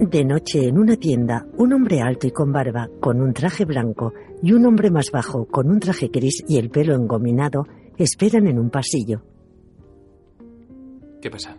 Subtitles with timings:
[0.00, 4.14] De noche en una tienda, un hombre alto y con barba, con un traje blanco,
[4.42, 7.66] y un hombre más bajo, con un traje gris y el pelo engominado,
[7.98, 9.22] esperan en un pasillo.
[11.20, 11.54] ¿Qué pasa?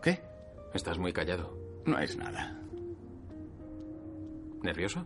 [0.00, 0.20] ¿Qué?
[0.72, 1.58] Estás muy callado.
[1.84, 2.56] No es nada.
[4.62, 5.04] ¿Nervioso?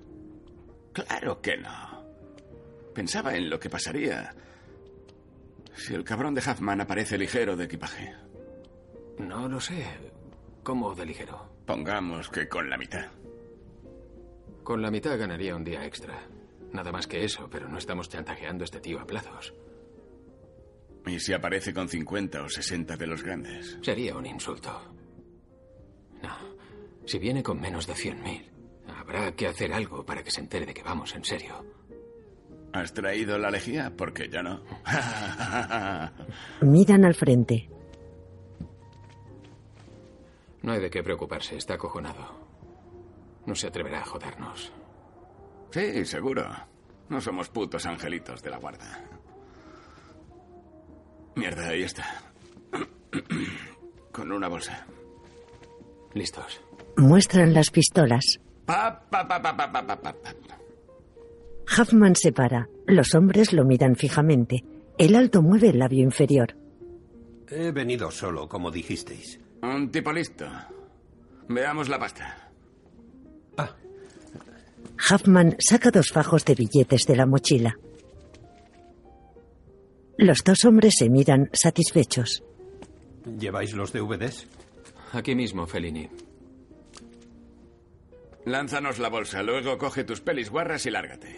[0.93, 2.05] Claro que no.
[2.93, 4.35] Pensaba en lo que pasaría
[5.75, 8.13] si el cabrón de Huffman aparece ligero de equipaje.
[9.19, 9.87] No lo sé.
[10.63, 11.51] ¿Cómo de ligero?
[11.73, 13.07] Pongamos que con la mitad.
[14.63, 16.29] Con la mitad ganaría un día extra.
[16.71, 19.55] Nada más que eso, pero no estamos chantajeando a este tío a plazos.
[21.07, 23.79] ¿Y si aparece con 50 o 60 de los grandes?
[23.81, 24.83] Sería un insulto.
[26.23, 26.37] No.
[27.07, 28.51] Si viene con menos de 100.000,
[28.95, 31.65] habrá que hacer algo para que se entere de que vamos en serio.
[32.75, 33.95] ¿Has traído la lejía?
[33.97, 34.63] Porque yo no.
[36.61, 37.71] Miran al frente.
[40.63, 42.53] No hay de qué preocuparse, está acojonado.
[43.47, 44.73] No se atreverá a jodernos.
[45.71, 46.47] Sí, seguro.
[47.09, 49.05] No somos putos angelitos de la guarda.
[51.35, 52.05] Mierda, ahí está.
[54.13, 54.87] Con una bolsa.
[56.15, 56.61] Listos.
[56.97, 58.39] Muestran las pistolas.
[58.67, 60.25] Pa, pa, pa, pa, pa, pa, pa, pa.
[61.79, 62.69] Huffman se para.
[62.87, 64.63] Los hombres lo miran fijamente.
[64.99, 66.55] El alto mueve el labio inferior.
[67.49, 69.41] He venido solo, como dijisteis.
[69.63, 70.45] Un tipo listo.
[71.49, 72.51] Veamos la pasta.
[75.11, 77.77] Huffman saca dos fajos de billetes de la mochila.
[80.19, 82.43] Los dos hombres se miran satisfechos.
[83.39, 84.47] ¿Lleváis los DVDs?
[85.13, 86.09] Aquí mismo, Fellini.
[88.45, 91.37] Lánzanos la bolsa, luego coge tus pelis guarras y lárgate.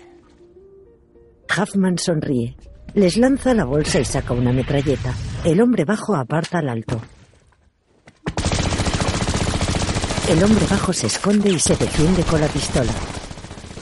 [1.56, 2.56] Huffman sonríe.
[2.94, 5.14] Les lanza la bolsa y saca una metralleta.
[5.44, 7.00] El hombre bajo aparta al alto.
[10.26, 12.90] El hombre bajo se esconde y se defiende con la pistola.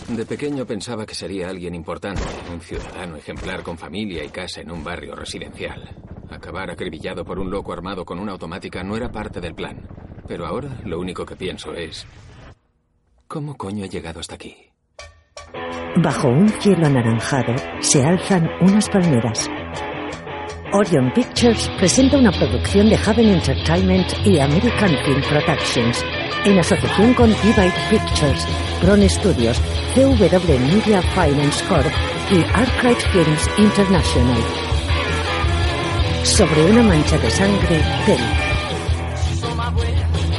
[0.09, 2.23] De pequeño pensaba que sería alguien importante,
[2.53, 5.97] un ciudadano ejemplar con familia y casa en un barrio residencial.
[6.31, 9.87] Acabar acribillado por un loco armado con una automática no era parte del plan.
[10.27, 12.05] Pero ahora lo único que pienso es...
[13.29, 14.57] ¿Cómo coño he llegado hasta aquí?
[16.03, 19.49] Bajo un cielo anaranjado se alzan unas palmeras.
[20.73, 26.03] Orion Pictures presenta una producción de Haven Entertainment y American Film Productions
[26.45, 28.47] en asociación con Divide Pictures,
[28.83, 29.61] Bron Studios,
[29.95, 31.87] CW Media Finance Corp
[32.31, 34.43] y Archive Films International.
[36.25, 38.19] Sobre una mancha de sangre, Tel.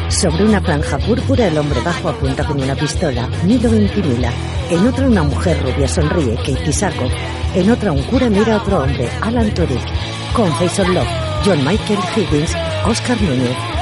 [0.09, 4.31] Sobre una franja púrpura el hombre bajo apunta con una pistola, Milo Ventimila.
[4.69, 7.11] En otra una mujer rubia sonríe, Katie Sackhoff.
[7.55, 10.33] En otra un cura mira a otro hombre, Alan Tudyk.
[10.33, 11.07] Con Face of Love,
[11.45, 13.72] John Michael Higgins, Oscar Núñez.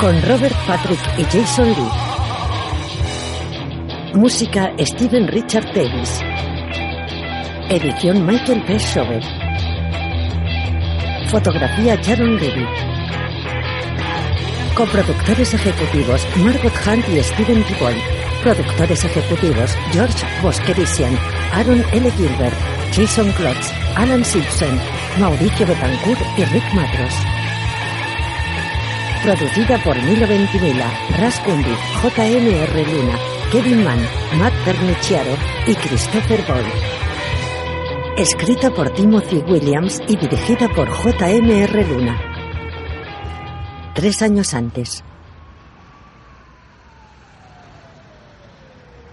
[0.00, 1.90] Con Robert Patrick y Jason Lee.
[4.14, 6.20] Música Steven Richard Davis.
[7.68, 8.78] Edición Michael P.
[8.78, 9.22] Schober.
[11.30, 12.66] Fotografía Sharon Levy.
[14.74, 17.94] Coproductores ejecutivos Margot Hunt y Steven Gibbon.
[18.42, 21.16] Productores ejecutivos George Boskerisian,
[21.52, 22.10] Aaron L.
[22.10, 22.54] Gilbert,
[22.92, 24.78] Jason Klotz, Alan Simpson,
[25.18, 27.33] Mauricio Betancourt y Rick Matros.
[29.24, 31.70] Producida por Milo Ventimila, Ras Kundi,
[32.02, 33.18] JMR Luna,
[33.50, 33.98] Kevin Mann,
[34.38, 35.30] Matt Pernichiaro
[35.66, 36.64] y Christopher Ball.
[38.18, 41.86] Escrita por Timothy Williams y dirigida por J.M.R.
[41.88, 42.20] Luna.
[43.94, 45.02] Tres años antes.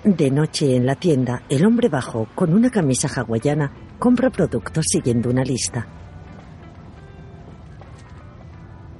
[0.03, 5.29] De noche en la tienda, el hombre bajo, con una camisa hawaiana, compra productos siguiendo
[5.29, 6.00] una lista.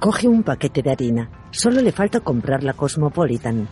[0.02, 1.30] Coge un paquete de harina.
[1.52, 3.68] Solo le falta comprar la Cosmopolitan.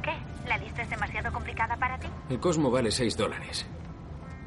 [0.00, 0.12] ¿Qué?
[0.46, 2.06] ¿La lista es demasiado complicada para ti?
[2.30, 3.66] El Cosmo vale 6 dólares.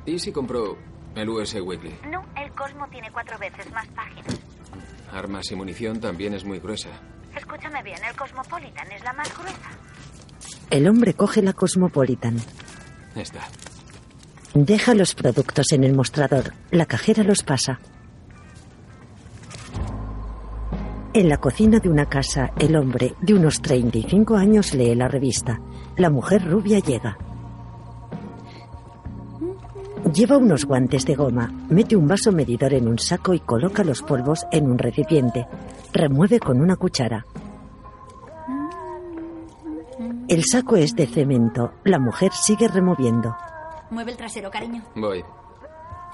[0.05, 0.77] ¿Y si compro
[1.13, 1.97] el US Weekly?
[2.09, 4.39] No, el Cosmo tiene cuatro veces más páginas.
[5.11, 6.87] Armas y munición también es muy gruesa.
[7.35, 9.71] Escúchame bien, el Cosmopolitan es la más gruesa.
[10.69, 12.37] El hombre coge la Cosmopolitan.
[13.13, 13.41] Esta.
[14.55, 16.53] Deja los productos en el mostrador.
[16.71, 17.81] La cajera los pasa.
[21.13, 25.59] En la cocina de una casa, el hombre, de unos 35 años, lee la revista.
[25.97, 27.17] La mujer rubia llega.
[30.13, 34.03] Lleva unos guantes de goma, mete un vaso medidor en un saco y coloca los
[34.03, 35.47] polvos en un recipiente.
[35.91, 37.25] Remueve con una cuchara.
[40.29, 41.73] El saco es de cemento.
[41.83, 43.35] La mujer sigue removiendo.
[43.89, 44.83] Mueve el trasero, cariño.
[44.95, 45.23] Voy.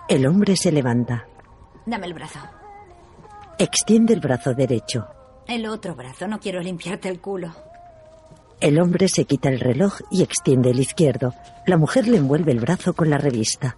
[0.07, 1.27] El hombre se levanta.
[1.85, 2.39] Dame el brazo.
[3.57, 5.07] Extiende el brazo derecho.
[5.47, 6.27] El otro brazo.
[6.27, 7.51] No quiero limpiarte el culo.
[8.59, 11.33] El hombre se quita el reloj y extiende el izquierdo.
[11.65, 13.75] La mujer le envuelve el brazo con la revista.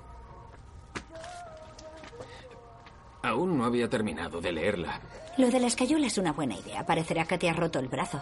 [3.21, 4.99] Aún no había terminado de leerla.
[5.37, 6.85] Lo de la escayola es una buena idea.
[6.85, 8.21] Parecerá que te has roto el brazo.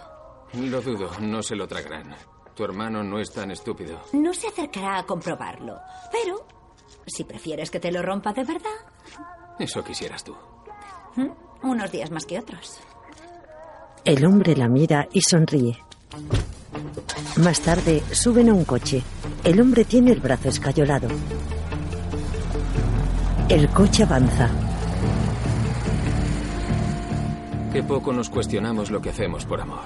[0.53, 2.15] Lo dudo, no se lo tragarán.
[2.55, 3.99] Tu hermano no es tan estúpido.
[4.13, 5.79] No se acercará a comprobarlo.
[6.11, 6.45] Pero,
[7.07, 8.69] si prefieres que te lo rompa de verdad,
[9.59, 10.35] Eso quisieras tú.
[11.17, 11.31] ¿m?
[11.63, 12.79] unos días más que otros.
[14.03, 15.77] El hombre la mira y sonríe.
[17.37, 19.03] Más tarde suben a un coche.
[19.43, 21.07] El hombre tiene el brazo escayolado.
[23.47, 24.49] El coche avanza.
[27.71, 29.79] Qué poco nos cuestionamos lo que hacemos por amor.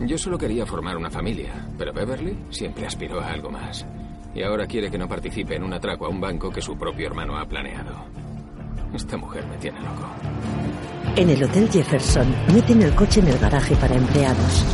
[0.00, 3.84] Yo solo quería formar una familia, pero Beverly siempre aspiró a algo más.
[4.34, 7.08] Y ahora quiere que no participe en un atraco a un banco que su propio
[7.08, 7.94] hermano ha planeado.
[8.94, 10.06] Esta mujer me tiene loco.
[11.16, 14.64] En el Hotel Jefferson meten el coche en el garaje para empleados.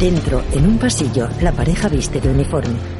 [0.00, 2.95] Dentro, en un pasillo, la pareja viste de uniforme.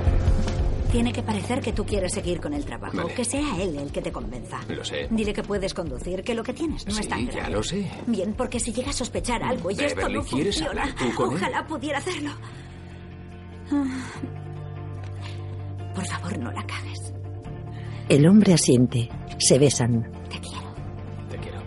[0.96, 2.96] Tiene que parecer que tú quieres seguir con el trabajo.
[2.96, 3.12] Vale.
[3.12, 4.60] Que sea él el que te convenza.
[4.66, 5.08] Lo sé.
[5.10, 7.50] Dile que puedes conducir, que lo que tienes no Sí, es tan ya grave.
[7.52, 7.86] lo sé.
[8.06, 11.30] Bien, porque si llega a sospechar algo y esto no ¿quieres funciona, hablar tú con
[11.32, 11.36] él?
[11.36, 12.30] ojalá pudiera hacerlo.
[13.70, 13.84] Ah.
[15.94, 17.12] Por favor, no la cagues.
[18.08, 19.08] El hombre asiente.
[19.38, 20.02] Se besan.
[20.30, 20.74] Te quiero.
[21.30, 21.58] Te quiero.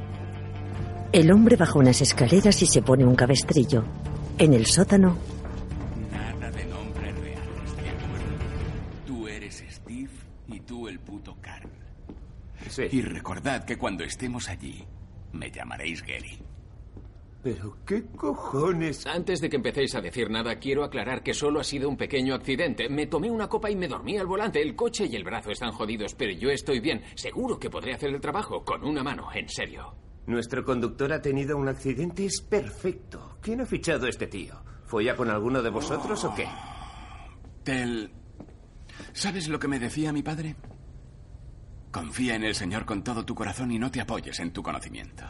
[1.11, 3.83] El hombre baja unas escaleras y se pone un cabestrillo.
[4.39, 5.17] En el sótano,
[12.87, 12.97] Sí.
[12.97, 14.85] Y recordad que cuando estemos allí,
[15.33, 16.39] me llamaréis Gary.
[17.41, 19.07] ¿Pero qué cojones?
[19.07, 22.35] Antes de que empecéis a decir nada, quiero aclarar que solo ha sido un pequeño
[22.35, 22.89] accidente.
[22.89, 24.61] Me tomé una copa y me dormí al volante.
[24.61, 27.01] El coche y el brazo están jodidos, pero yo estoy bien.
[27.15, 29.95] Seguro que podré hacer el trabajo con una mano, en serio.
[30.27, 33.37] Nuestro conductor ha tenido un accidente, es perfecto.
[33.41, 34.55] ¿Quién ha fichado a este tío?
[34.85, 36.47] ¿Fue ya con alguno de vosotros o qué?
[37.63, 38.11] Tel.
[39.13, 40.55] ¿Sabes lo que me decía mi padre?
[41.91, 45.25] Confía en el Señor con todo tu corazón y no te apoyes en tu conocimiento.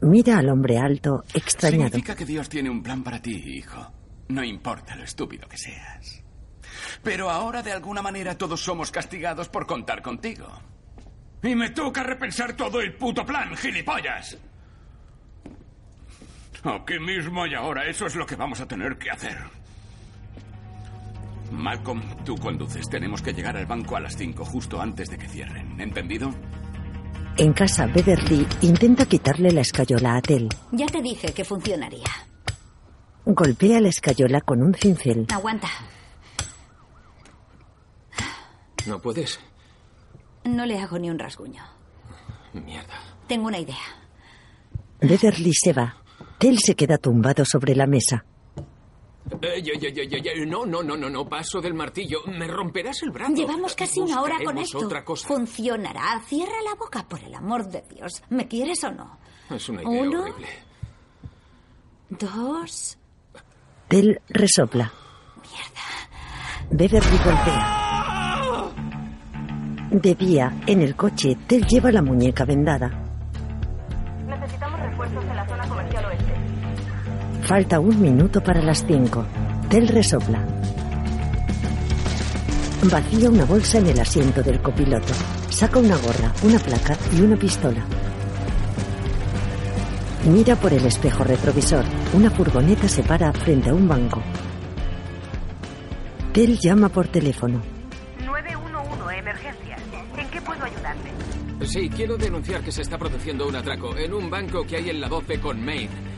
[0.00, 1.84] mira al hombre alto, extrañado.
[1.84, 3.92] Significa que Dios tiene un plan para ti, hijo.
[4.28, 6.22] No importa lo estúpido que seas.
[7.02, 10.48] Pero ahora, de alguna manera, todos somos castigados por contar contigo.
[11.42, 14.38] Y me toca repensar todo el puto plan, gilipollas.
[16.64, 19.38] Aquí mismo y ahora, eso es lo que vamos a tener que hacer.
[21.52, 22.88] Malcolm, tú conduces.
[22.88, 25.80] Tenemos que llegar al banco a las 5, justo antes de que cierren.
[25.80, 26.30] ¿Entendido?
[27.36, 30.48] En casa, Beverly intenta quitarle la escayola a Tel.
[30.72, 32.10] Ya te dije que funcionaría.
[33.24, 35.26] Golpea la escayola con un cincel.
[35.32, 35.68] Aguanta.
[38.86, 39.38] ¿No puedes?
[40.44, 41.62] No le hago ni un rasguño.
[42.52, 42.94] Mierda.
[43.28, 43.76] Tengo una idea.
[45.00, 45.96] Beverly se va.
[46.38, 48.24] Tel se queda tumbado sobre la mesa.
[49.42, 50.46] Eh.
[50.46, 51.28] No, no, no, no, no.
[51.28, 52.20] Paso del martillo.
[52.26, 53.34] Me romperás el brazo.
[53.34, 54.78] Llevamos casi una hora con esto.
[54.78, 55.26] otra cosa.
[55.26, 56.20] Funcionará.
[56.26, 58.22] Cierra la boca, por el amor de Dios.
[58.30, 59.18] ¿Me quieres o no?
[59.50, 60.22] Es una idea Uno.
[60.22, 60.48] horrible.
[62.10, 62.96] Dos.
[63.88, 64.92] Tel resopla.
[66.70, 67.78] Beverly golpea.
[69.90, 72.88] De día, en el coche, Tel lleva la muñeca vendada.
[74.26, 75.51] Necesitamos refuerzos en la.
[77.42, 79.26] Falta un minuto para las cinco.
[79.68, 80.46] Tel resopla.
[82.84, 85.12] Vacía una bolsa en el asiento del copiloto.
[85.50, 87.84] Saca una gorra, una placa y una pistola.
[90.24, 91.84] Mira por el espejo retrovisor.
[92.14, 94.22] Una furgoneta se para frente a un banco.
[96.32, 97.60] Tel llama por teléfono.
[98.24, 99.76] 911, emergencia.
[100.16, 101.10] ¿En qué puedo ayudarte?
[101.66, 105.00] Sí, quiero denunciar que se está produciendo un atraco en un banco que hay en
[105.00, 106.11] la 12 con Maine.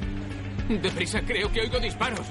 [0.68, 2.26] Deprisa, creo que oigo disparos.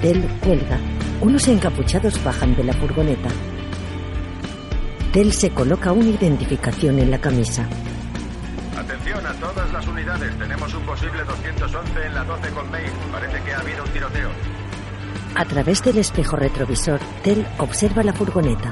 [0.00, 0.78] Tel cuelga.
[1.20, 3.28] Unos encapuchados bajan de la furgoneta.
[5.12, 7.66] Tel se coloca una identificación en la camisa.
[8.76, 10.36] Atención a todas las unidades.
[10.38, 12.90] Tenemos un posible 211 en la 12 con Maine.
[13.12, 14.30] Parece que ha habido un tiroteo.
[15.36, 18.70] A través del espejo retrovisor, Tel observa la furgoneta.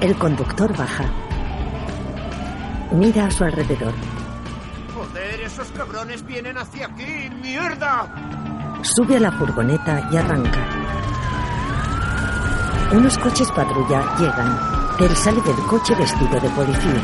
[0.00, 1.04] El conductor baja.
[2.92, 3.94] Mira a su alrededor.
[5.56, 8.06] Esos cabrones vienen hacia aquí, mierda.
[8.82, 10.60] Sube a la furgoneta y arranca.
[12.92, 14.60] Unos coches patrulla llegan.
[14.98, 17.00] Tel sale del coche vestido de policía.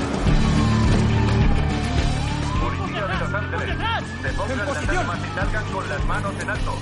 [2.61, 3.79] Policía de Los Ángeles.
[3.79, 6.75] Las armas y salgan con las manos en alto.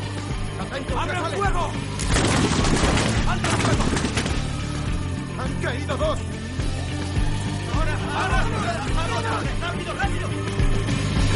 [0.99, 1.71] ¡Abre el fuego!
[3.29, 3.85] ¡Alto el fuego!
[5.39, 6.19] ¡Han caído dos!
[7.77, 7.95] ¡Ahora!
[8.13, 8.41] ¡Ahora!
[9.15, 9.31] ¡Ahora!
[9.61, 10.60] ¡Rápido, rápido!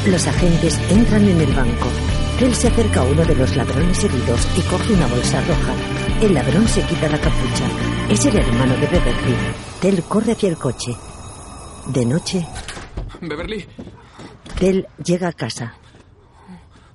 [0.06, 1.88] Los agentes entran en el banco.
[2.40, 5.74] Él se acerca a uno de los ladrones heridos y coge una bolsa roja.
[6.20, 7.68] El ladrón se quita la capucha.
[8.10, 9.34] Es el hermano de Beverly.
[9.80, 10.94] Tell corre hacia el coche.
[11.86, 12.46] De noche,
[13.20, 13.66] Beverly,
[14.58, 15.74] Tell llega a casa.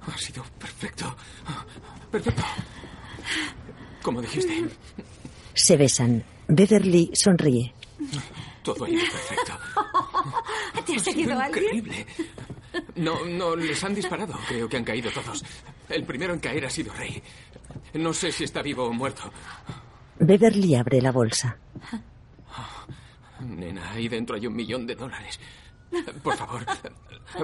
[0.07, 1.15] ha sido perfecto.
[2.11, 2.43] Perfecto.
[4.01, 4.65] Como dijiste,
[5.53, 6.23] Se besan.
[6.47, 7.73] Beverly sonríe.
[8.63, 9.53] todo ha ido perfecto.
[10.85, 11.63] ¿Te ha seguido alguien?
[11.75, 12.05] Increíble.
[12.95, 14.33] No, no, les han disparado.
[14.47, 15.43] Creo que han caído todos.
[15.87, 17.21] El primero en caer ha sido Rey.
[17.93, 19.31] No sé si está vivo o muerto.
[20.19, 21.57] Beverly abre la bolsa.
[23.41, 25.39] Nena, ahí dentro hay un millón de dólares.
[26.21, 26.63] Por favor,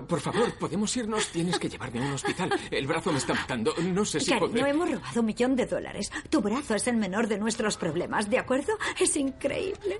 [0.08, 1.30] por favor, podemos irnos.
[1.30, 2.50] Tienes que llevarme a un hospital.
[2.70, 3.74] El brazo me está matando.
[3.82, 4.70] No sé si Cariño, podré.
[4.70, 6.12] hemos robado un millón de dólares.
[6.30, 8.74] Tu brazo es el menor de nuestros problemas, ¿de acuerdo?
[9.00, 10.00] Es increíble.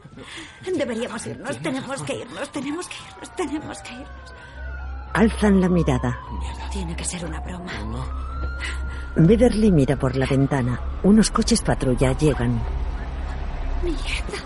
[0.64, 4.34] Deberíamos irnos, tenemos que irnos, tenemos que irnos, tenemos que irnos.
[5.16, 6.20] Alzan la mirada.
[6.74, 7.72] Tiene que ser una broma.
[9.16, 10.78] Beverly mira por la ventana.
[11.04, 12.62] Unos coches patrulla llegan.
[13.82, 14.44] Mierda.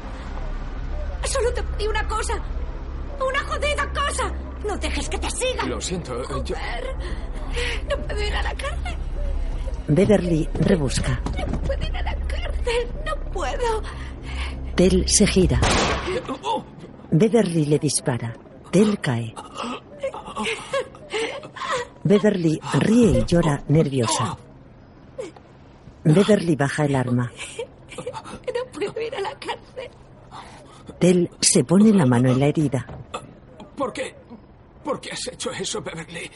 [1.23, 2.35] Solo te pedí una cosa.
[3.19, 4.31] Una jodida cosa.
[4.67, 5.69] No dejes que te sigan.
[5.71, 6.55] Lo siento, yo.
[6.55, 6.95] Joder.
[7.89, 8.95] No puedo ir a la cárcel.
[9.87, 11.19] Beverly rebusca.
[11.47, 12.91] No puedo ir a la cárcel.
[13.07, 13.81] No puedo.
[14.75, 15.59] Tell se gira.
[17.09, 18.35] Beverly le dispara.
[18.69, 19.33] Tell cae.
[22.03, 24.37] Beverly ríe y llora nerviosa.
[26.03, 27.31] Beverly baja el arma.
[27.97, 29.89] No puedo ir a la cárcel.
[30.99, 32.85] Tell se pone la mano en la herida.
[33.75, 34.15] ¿Por qué?
[34.83, 36.29] ¿Por qué has hecho eso, Beverly?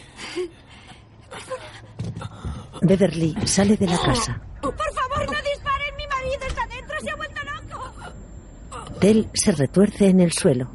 [2.82, 4.42] Beverly sale de la casa.
[4.62, 5.96] Por favor, no disparen.
[5.98, 7.00] Mi marido está dentro.
[7.02, 9.00] Se ha vuelto loco.
[9.00, 10.70] Tell se retuerce en el suelo.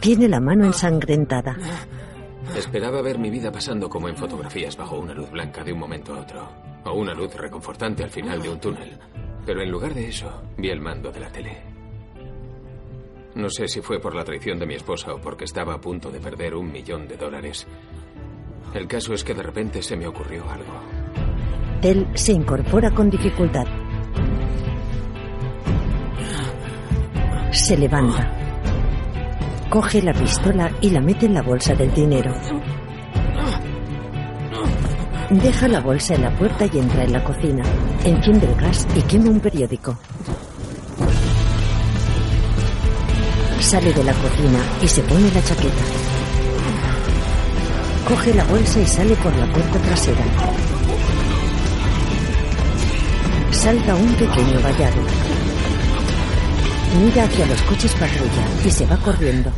[0.00, 1.56] Tiene la mano ensangrentada.
[2.56, 6.14] Esperaba ver mi vida pasando como en fotografías bajo una luz blanca de un momento
[6.14, 6.48] a otro.
[6.84, 8.98] O una luz reconfortante al final de un túnel.
[9.44, 11.62] Pero en lugar de eso, vi el mando de la tele.
[13.34, 16.10] No sé si fue por la traición de mi esposa o porque estaba a punto
[16.10, 17.66] de perder un millón de dólares.
[18.72, 20.80] El caso es que de repente se me ocurrió algo.
[21.82, 23.66] Tell se incorpora con dificultad.
[27.50, 28.45] Se levanta.
[29.70, 32.32] Coge la pistola y la mete en la bolsa del dinero.
[35.28, 37.64] Deja la bolsa en la puerta y entra en la cocina.
[38.04, 39.98] Enciende el gas y quema un periódico.
[43.58, 45.84] Sale de la cocina y se pone la chaqueta.
[48.08, 50.24] Coge la bolsa y sale por la puerta trasera.
[53.50, 55.35] Salta un pequeño vallado.
[56.94, 59.52] Mira hacia los coches patrulla y se va corriendo.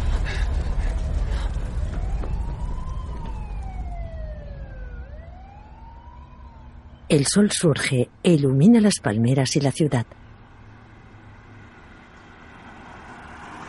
[7.08, 10.06] El sol surge e ilumina las palmeras y la ciudad.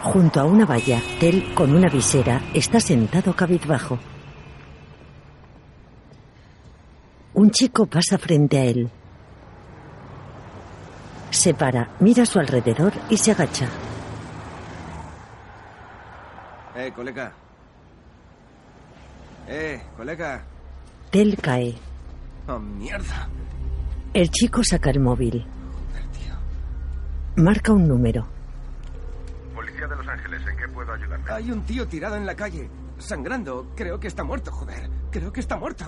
[0.02, 4.00] Junto a una valla, Tel, con una visera, está sentado cabizbajo.
[7.34, 8.90] Un chico pasa frente a él.
[11.32, 13.68] Se para, mira a su alrededor y se agacha.
[16.76, 17.32] Eh, colega.
[19.48, 20.44] Eh, colega.
[21.12, 21.76] Tel cae.
[22.48, 23.28] Oh, mierda.
[24.14, 25.46] El chico saca el móvil.
[27.36, 28.28] Marca un número.
[29.54, 31.32] Policía de Los Ángeles, ¿en qué puedo ayudarme?
[31.32, 33.72] Hay un tío tirado en la calle, sangrando.
[33.76, 34.90] Creo que está muerto, joder.
[35.12, 35.86] Creo que está muerto.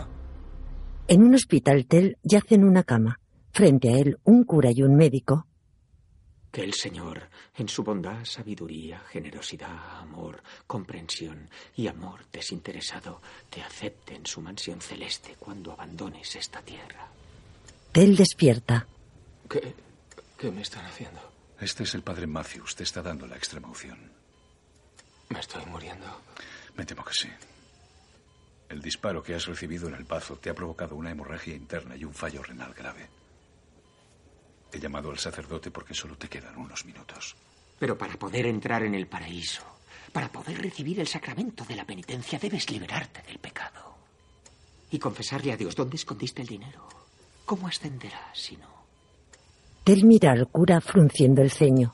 [1.08, 3.20] En un hospital, Tel yace en una cama.
[3.54, 5.46] Frente a él, un cura y un médico.
[6.52, 14.16] Que el Señor, en su bondad, sabiduría, generosidad, amor, comprensión y amor desinteresado, te acepte
[14.16, 17.08] en su mansión celeste cuando abandones esta tierra.
[17.92, 18.86] Tel despierta.
[19.50, 19.74] ¿Qué,
[20.38, 21.20] qué me están haciendo?
[21.60, 22.76] Este es el padre Matthews.
[22.76, 24.12] Te está dando la extrema unción.
[25.30, 26.08] Me estoy muriendo.
[26.76, 27.30] Me temo que sí.
[28.70, 32.06] El disparo que has recibido en el bazo te ha provocado una hemorragia interna y
[32.06, 33.21] un fallo renal grave.
[34.74, 37.36] He llamado al sacerdote porque solo te quedan unos minutos.
[37.80, 39.64] Pero para poder entrar en el paraíso,
[40.14, 43.96] para poder recibir el sacramento de la penitencia, debes liberarte del pecado.
[44.92, 46.88] Y confesarle a Dios dónde escondiste el dinero.
[47.46, 48.68] ¿Cómo ascenderás si no?
[49.84, 51.94] Tel mira al cura frunciendo el ceño.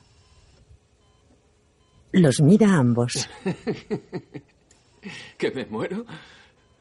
[2.12, 3.28] Los mira a ambos.
[5.38, 6.04] ¿Que me muero?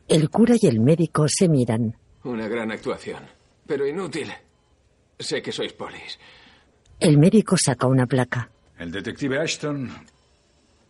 [0.07, 1.95] El cura y el médico se miran.
[2.23, 3.23] Una gran actuación.
[3.65, 4.31] Pero inútil.
[5.19, 6.19] Sé que sois polis.
[7.00, 8.50] El médico saca una placa.
[8.77, 9.89] El detective Ashton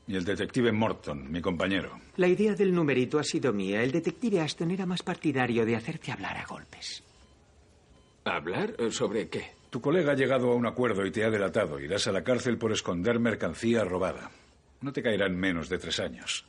[0.07, 1.99] y el detective Morton, mi compañero.
[2.17, 3.81] La idea del numerito ha sido mía.
[3.81, 7.03] El detective Ashton era más partidario de hacerte hablar a golpes.
[8.25, 8.75] ¿Hablar?
[8.91, 9.51] ¿Sobre qué?
[9.69, 11.79] Tu colega ha llegado a un acuerdo y te ha delatado.
[11.79, 14.31] Irás a la cárcel por esconder mercancía robada.
[14.81, 16.45] No te caerán menos de tres años.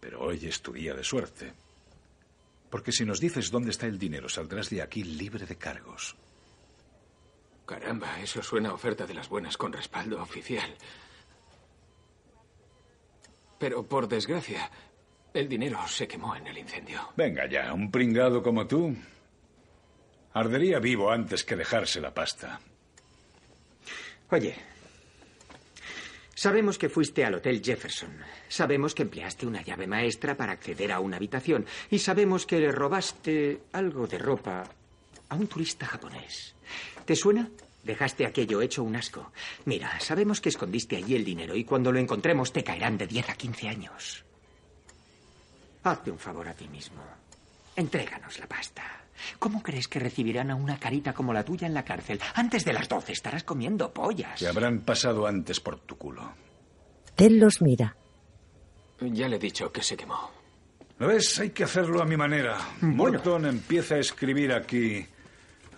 [0.00, 1.52] Pero hoy es tu día de suerte.
[2.70, 6.16] Porque si nos dices dónde está el dinero, saldrás de aquí libre de cargos.
[7.70, 10.74] Caramba, eso suena a oferta de las buenas con respaldo oficial.
[13.60, 14.68] Pero por desgracia,
[15.32, 17.12] el dinero se quemó en el incendio.
[17.16, 18.96] Venga ya, un pringado como tú.
[20.32, 22.58] Ardería vivo antes que dejarse la pasta.
[24.32, 24.56] Oye,
[26.34, 28.18] sabemos que fuiste al Hotel Jefferson.
[28.48, 31.64] Sabemos que empleaste una llave maestra para acceder a una habitación.
[31.88, 34.64] Y sabemos que le robaste algo de ropa
[35.28, 36.56] a un turista japonés.
[37.04, 37.48] ¿Te suena?
[37.82, 39.32] Dejaste aquello hecho un asco.
[39.64, 43.30] Mira, sabemos que escondiste allí el dinero y cuando lo encontremos te caerán de 10
[43.30, 44.24] a 15 años.
[45.82, 47.02] Hazte un favor a ti mismo.
[47.76, 48.82] Entréganos la pasta.
[49.38, 52.20] ¿Cómo crees que recibirán a una carita como la tuya en la cárcel?
[52.34, 54.38] Antes de las 12 estarás comiendo pollas.
[54.38, 56.32] Te habrán pasado antes por tu culo.
[57.16, 57.96] Ted los mira.
[59.00, 60.30] Ya le he dicho que se quemó.
[60.98, 61.38] ¿Lo ves?
[61.38, 62.58] Hay que hacerlo a mi manera.
[62.82, 65.06] Morton empieza a escribir aquí.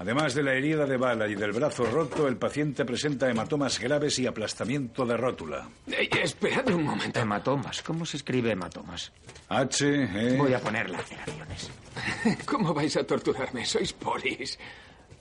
[0.02, 4.18] Además de la herida de bala y del brazo roto, el paciente presenta hematomas graves
[4.18, 5.68] y aplastamiento de rótula.
[5.86, 7.20] Ey, esperad un momento.
[7.20, 7.82] Hematomas.
[7.82, 9.12] ¿Cómo se escribe hematomas?
[9.48, 10.36] H, E.
[10.36, 11.70] Voy a poner laceraciones.
[12.46, 13.64] ¿Cómo vais a torturarme?
[13.64, 14.58] Sois polis.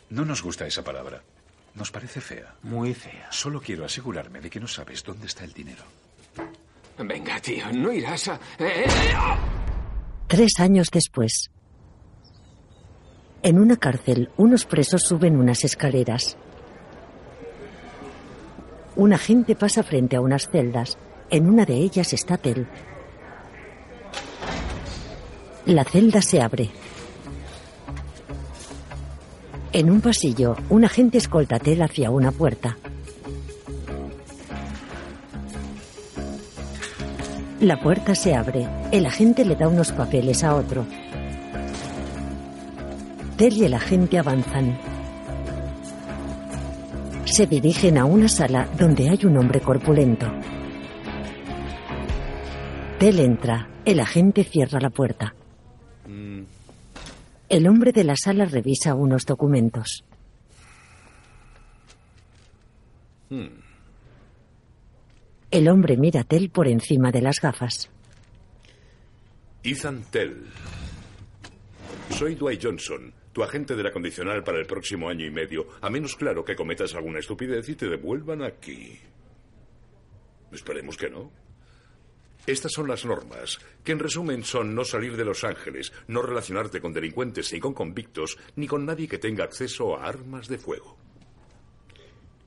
[0.09, 1.21] No nos gusta esa palabra.
[1.75, 2.55] Nos parece fea.
[2.63, 3.27] Muy fea.
[3.31, 5.83] Solo quiero asegurarme de que no sabes dónde está el dinero.
[6.97, 8.35] Venga, tío, no irás a...
[8.57, 8.87] ¡Eh, eh!
[10.25, 11.51] Tres años después.
[13.43, 16.37] En una cárcel, unos presos suben unas escaleras.
[18.95, 20.95] Un agente pasa frente a unas celdas.
[21.31, 22.67] En una de ellas está Tel.
[25.65, 26.69] La celda se abre.
[29.73, 32.77] En un pasillo, un agente escolta a Tel hacia una puerta.
[37.59, 38.67] La puerta se abre.
[38.91, 40.85] El agente le da unos papeles a otro.
[43.41, 44.77] Tel y el agente avanzan.
[47.25, 50.27] Se dirigen a una sala donde hay un hombre corpulento.
[52.99, 53.67] Tel entra.
[53.83, 55.33] El agente cierra la puerta.
[57.49, 60.03] El hombre de la sala revisa unos documentos.
[65.49, 67.89] El hombre mira a Tel por encima de las gafas.
[69.63, 70.45] Ethan Tell.
[72.11, 75.89] Soy Dwight Johnson, tu agente de la condicional para el próximo año y medio, a
[75.89, 78.99] menos claro que cometas alguna estupidez y te devuelvan aquí.
[80.51, 81.31] Esperemos que no.
[82.47, 86.81] Estas son las normas, que en resumen son no salir de Los Ángeles, no relacionarte
[86.81, 90.97] con delincuentes ni con convictos, ni con nadie que tenga acceso a armas de fuego.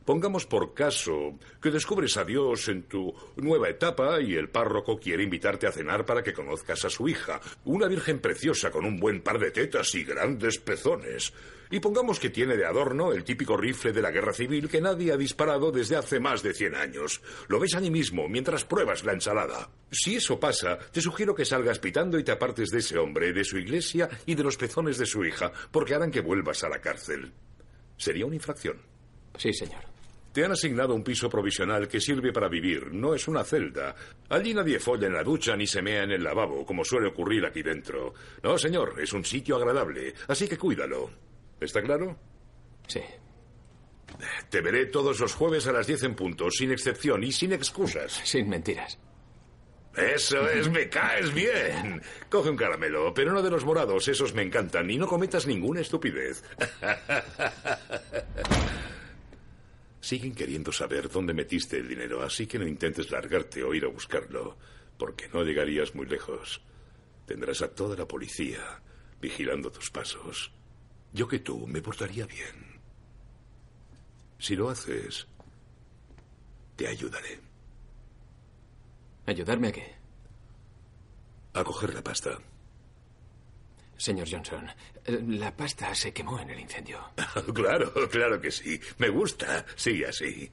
[0.04, 5.22] Pongamos por caso que descubres a Dios en tu nueva etapa y el párroco quiere
[5.22, 9.22] invitarte a cenar para que conozcas a su hija, una virgen preciosa con un buen
[9.22, 11.32] par de tetas y grandes pezones.
[11.70, 15.10] Y pongamos que tiene de adorno el típico rifle de la guerra civil que nadie
[15.10, 17.22] ha disparado desde hace más de 100 años.
[17.48, 19.70] Lo ves allí mismo mientras pruebas la ensalada.
[19.90, 23.44] Si eso pasa, te sugiero que salgas pitando y te apartes de ese hombre, de
[23.44, 26.82] su iglesia y de los pezones de su hija, porque harán que vuelvas a la
[26.82, 27.32] cárcel.
[27.96, 28.76] Sería una infracción.
[29.38, 29.93] Sí, señor.
[30.34, 33.94] Te han asignado un piso provisional que sirve para vivir, no es una celda.
[34.28, 37.46] Allí nadie folla en la ducha ni se mea en el lavabo, como suele ocurrir
[37.46, 38.12] aquí dentro.
[38.42, 41.08] No, señor, es un sitio agradable, así que cuídalo.
[41.60, 42.18] ¿Está claro?
[42.88, 43.00] Sí.
[44.50, 48.20] Te veré todos los jueves a las 10 en punto, sin excepción y sin excusas.
[48.24, 48.98] Sin mentiras.
[49.96, 52.02] Eso es, me caes bien.
[52.28, 55.80] Coge un caramelo, pero no de los morados, esos me encantan, y no cometas ninguna
[55.80, 56.42] estupidez.
[60.04, 63.88] Siguen queriendo saber dónde metiste el dinero, así que no intentes largarte o ir a
[63.88, 64.58] buscarlo,
[64.98, 66.60] porque no llegarías muy lejos.
[67.24, 68.82] Tendrás a toda la policía
[69.18, 70.52] vigilando tus pasos.
[71.14, 72.82] Yo que tú me portaría bien.
[74.38, 75.26] Si lo haces,
[76.76, 77.40] te ayudaré.
[79.24, 79.94] ¿Ayudarme a qué?
[81.54, 82.38] A coger la pasta.
[83.96, 84.66] Señor Johnson,
[85.28, 86.98] la pasta se quemó en el incendio.
[87.54, 88.80] claro, claro que sí.
[88.98, 89.64] Me gusta.
[89.76, 90.50] Sigue así.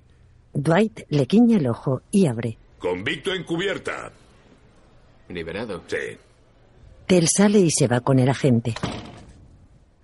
[0.53, 2.57] Dwight le guiña el ojo y abre.
[2.77, 4.11] Convicto encubierta.
[5.29, 5.83] ¿Liberado?
[5.87, 6.17] Sí.
[7.07, 8.73] Tel sale y se va con el agente.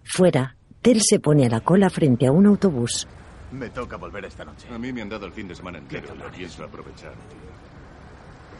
[0.03, 3.07] Fuera, Tel se pone a la cola frente a un autobús.
[3.51, 4.67] Me toca volver esta noche.
[4.71, 6.13] A mí me han dado el fin de semana entero.
[6.15, 7.13] Lo pienso aprovechar.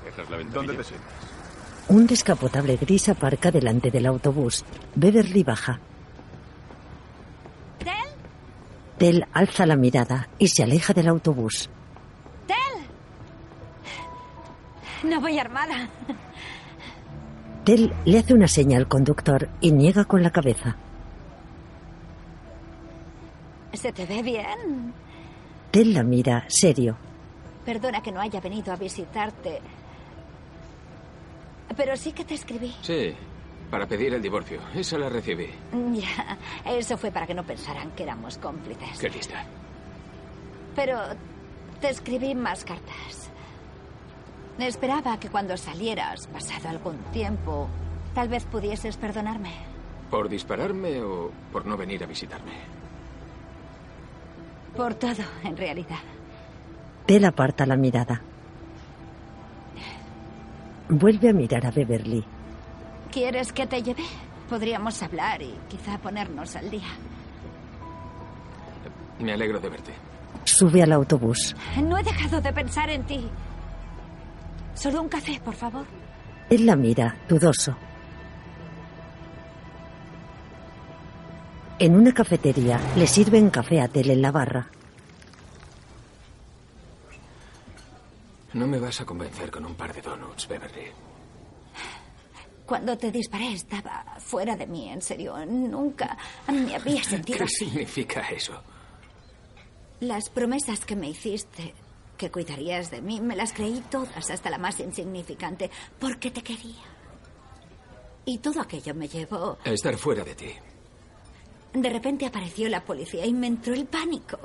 [0.05, 0.67] ¿Dejas la ventanilla?
[0.67, 1.37] ¿Dónde te sientas?
[1.89, 4.65] Un descapotable gris aparca delante del autobús.
[4.95, 5.80] Beverly baja.
[7.80, 7.93] ¿Tel?
[8.97, 11.69] Tel alza la mirada y se aleja del autobús.
[12.45, 12.58] ¡Tel!
[15.10, 15.88] No voy armada.
[17.63, 20.76] Tel le hace una seña al conductor y niega con la cabeza.
[23.73, 24.93] ¿Se te ve bien?
[25.71, 26.97] Tel la mira serio.
[27.65, 29.62] Perdona que no haya venido a visitarte.
[31.77, 32.75] Pero sí que te escribí.
[32.81, 33.13] Sí,
[33.69, 34.59] para pedir el divorcio.
[34.73, 35.47] Esa la recibí.
[35.93, 38.99] Ya, eso fue para que no pensaran que éramos cómplices.
[38.99, 39.45] Qué lista.
[40.75, 40.99] Pero
[41.79, 43.29] te escribí más cartas.
[44.59, 47.69] Esperaba que cuando salieras, pasado algún tiempo,
[48.15, 49.53] tal vez pudieses perdonarme.
[50.09, 52.53] ¿Por dispararme o por no venir a visitarme?
[54.75, 55.99] Por todo, en realidad.
[57.05, 58.21] Tel aparta la mirada.
[60.89, 62.23] Vuelve a mirar a Beverly.
[63.12, 64.04] ¿Quieres que te lleve?
[64.50, 66.88] Podríamos hablar y quizá ponernos al día.
[69.19, 69.93] Me alegro de verte.
[70.45, 71.56] Sube al autobús.
[71.84, 73.28] No he dejado de pensar en ti.
[74.76, 75.86] Solo un café, por favor.
[76.50, 77.76] Él la mira, dudoso.
[81.80, 84.67] En una cafetería le sirven café a Tel en la barra.
[88.58, 90.88] No me vas a convencer con un par de donuts, Beverly.
[92.65, 95.38] Cuando te disparé estaba fuera de mí, en serio.
[95.46, 96.17] Nunca
[96.48, 97.65] me había sentido ¿Qué así.
[97.65, 98.60] significa eso?
[100.00, 101.76] Las promesas que me hiciste,
[102.17, 106.84] que cuidarías de mí, me las creí todas, hasta la más insignificante, porque te quería.
[108.26, 109.60] Y todo aquello me llevó...
[109.63, 110.52] A estar fuera de ti.
[111.74, 114.39] De repente apareció la policía y me entró el pánico.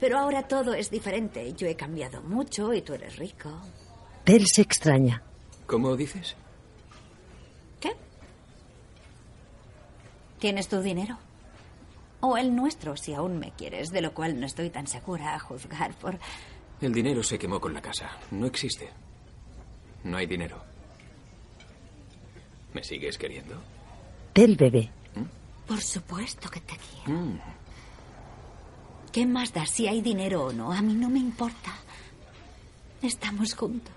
[0.00, 1.52] Pero ahora todo es diferente.
[1.54, 3.50] Yo he cambiado mucho y tú eres rico.
[4.24, 5.22] Tel se extraña.
[5.66, 6.36] ¿Cómo dices?
[7.80, 7.92] ¿Qué?
[10.38, 11.18] ¿Tienes tu dinero?
[12.20, 15.38] O el nuestro, si aún me quieres, de lo cual no estoy tan segura a
[15.38, 16.18] juzgar por...
[16.80, 18.10] El dinero se quemó con la casa.
[18.30, 18.88] No existe.
[20.04, 20.62] No hay dinero.
[22.72, 23.60] ¿Me sigues queriendo?
[24.32, 24.90] Tel bebe.
[25.66, 27.20] Por supuesto que te quiero.
[27.20, 27.40] Mm.
[29.18, 30.70] ¿Qué más da si hay dinero o no?
[30.70, 31.72] A mí no me importa.
[33.02, 33.92] Estamos juntos.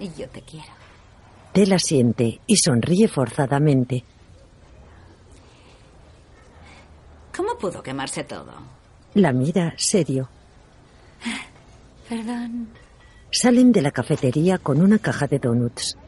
[0.00, 0.72] Y yo te quiero.
[1.52, 4.02] Tel asiente y sonríe forzadamente.
[7.36, 8.54] ¿Cómo pudo quemarse todo?
[9.12, 10.30] La mira serio.
[12.08, 12.70] Perdón.
[13.30, 15.98] Salen de la cafetería con una caja de donuts.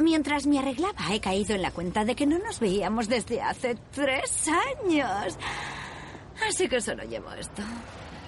[0.00, 3.76] Mientras me arreglaba, he caído en la cuenta de que no nos veíamos desde hace
[3.94, 5.38] tres años.
[6.48, 7.62] Así que solo llevo esto.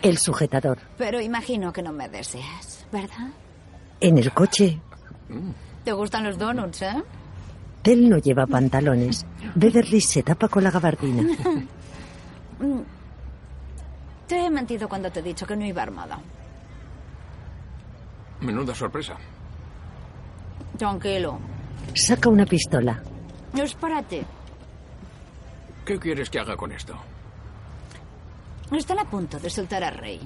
[0.02, 0.78] El sujetador.
[0.96, 3.28] Pero imagino que no me deseas, ¿verdad?
[4.00, 4.80] En el coche,
[5.84, 7.02] ¿Te gustan los donuts, eh?
[7.82, 9.24] Tel no lleva pantalones.
[9.54, 11.22] Beverly se tapa con la gabardina.
[14.26, 16.20] Te he mentido cuando te he dicho que no iba armada.
[18.40, 19.16] Menuda sorpresa.
[20.76, 21.38] Tranquilo.
[21.94, 23.02] Saca una pistola.
[23.56, 24.20] Es para ti.
[25.86, 26.94] ¿Qué quieres que haga con esto?
[28.72, 30.20] Están a punto de soltar a Rey.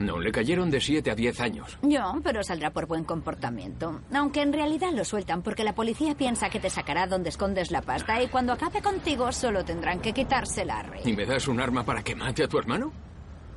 [0.00, 1.78] No, le cayeron de 7 a 10 años.
[1.82, 4.00] Yo, pero saldrá por buen comportamiento.
[4.14, 7.82] Aunque en realidad lo sueltan porque la policía piensa que te sacará donde escondes la
[7.82, 11.02] pasta y cuando acabe contigo solo tendrán que quitársela a Rey.
[11.04, 12.90] ¿Y me das un arma para que mate a tu hermano?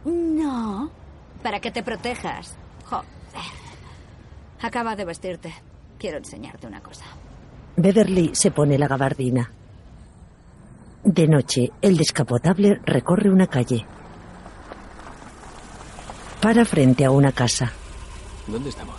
[0.04, 0.92] No,
[1.42, 2.58] para que te protejas.
[2.86, 3.08] Joder.
[4.62, 5.54] Acaba de vestirte.
[5.98, 7.06] Quiero enseñarte una cosa.
[7.78, 9.50] Beverly se pone la gabardina.
[11.04, 13.86] De noche, el descapotable recorre una calle.
[16.42, 17.74] Para frente a una casa.
[18.48, 18.96] ¿Dónde estamos?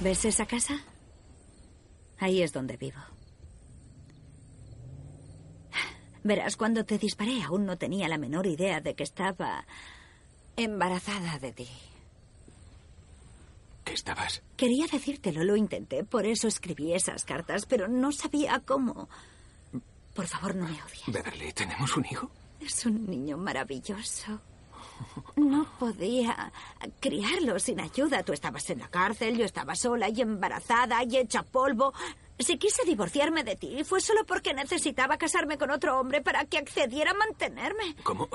[0.00, 0.74] ¿Ves esa casa?
[2.20, 2.98] Ahí es donde vivo.
[6.22, 9.66] Verás, cuando te disparé aún no tenía la menor idea de que estaba
[10.56, 11.68] embarazada de ti.
[13.84, 14.42] ¿Qué estabas?
[14.56, 19.08] Quería decírtelo, lo intenté, por eso escribí esas cartas, pero no sabía cómo.
[20.18, 21.04] Por favor, no me odies.
[21.06, 22.28] Beverly, ¿tenemos un hijo?
[22.58, 24.40] Es un niño maravilloso.
[25.36, 26.52] No podía
[26.98, 28.24] criarlo sin ayuda.
[28.24, 31.94] Tú estabas en la cárcel, yo estaba sola y embarazada y hecha polvo.
[32.36, 36.58] Si quise divorciarme de ti fue solo porque necesitaba casarme con otro hombre para que
[36.58, 37.94] accediera a mantenerme.
[38.02, 38.28] ¿Cómo?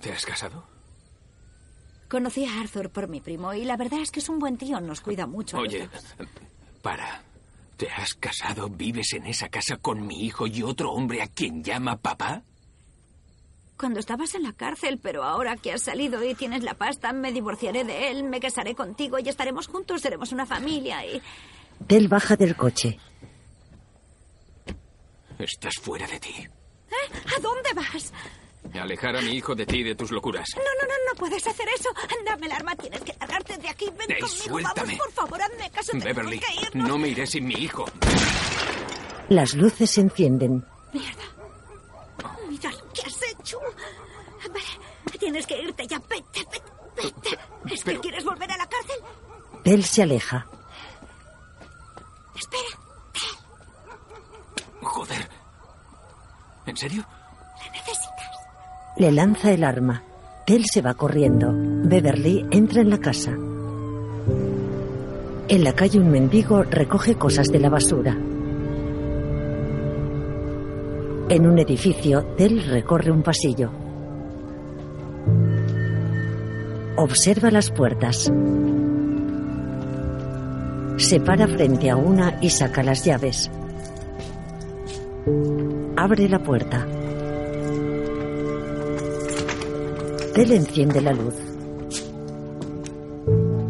[0.00, 0.66] ¿Te has casado?
[2.08, 4.80] Conocí a Arthur por mi primo y la verdad es que es un buen tío,
[4.80, 5.58] nos cuida mucho.
[5.58, 5.88] Oye,
[6.82, 7.22] para.
[7.82, 11.64] ¿Te has casado, vives en esa casa con mi hijo y otro hombre a quien
[11.64, 12.44] llama papá?
[13.76, 17.32] Cuando estabas en la cárcel, pero ahora que has salido y tienes la pasta, me
[17.32, 21.20] divorciaré de él, me casaré contigo y estaremos juntos, seremos una familia y...
[21.88, 23.00] Tel baja del coche.
[25.40, 26.34] Estás fuera de ti.
[26.38, 27.16] ¿Eh?
[27.36, 28.12] ¿A dónde vas?
[28.80, 30.48] Alejar a mi hijo de ti y de tus locuras.
[30.56, 31.90] No, no, no, no puedes hacer eso.
[32.24, 33.86] Dame el arma, tienes que largarte de aquí.
[33.86, 34.74] Ven conmigo, suéltame.
[34.74, 35.92] vamos, por favor, hazme caso.
[35.94, 37.84] Beverly, que no me iré sin mi hijo.
[39.28, 40.64] Las luces se encienden.
[40.92, 41.22] Mierda.
[42.48, 43.58] Mira lo que has hecho.
[44.48, 45.98] Vale, tienes que irte ya.
[46.00, 46.62] Vete, vete,
[46.96, 47.38] vete.
[47.74, 48.96] ¿Es que quieres volver a la cárcel?
[49.64, 50.46] Tel se aleja.
[52.34, 52.62] Espera,
[54.82, 55.28] Joder.
[56.66, 57.06] ¿En serio?
[58.96, 60.02] Le lanza el arma.
[60.44, 61.50] Tel se va corriendo.
[61.54, 63.30] Beverly entra en la casa.
[65.48, 68.16] En la calle un mendigo recoge cosas de la basura.
[71.28, 73.70] En un edificio, Tel recorre un pasillo.
[76.96, 78.30] Observa las puertas.
[80.98, 83.50] Se para frente a una y saca las llaves.
[85.96, 86.86] Abre la puerta.
[90.34, 91.34] Tel enciende la luz.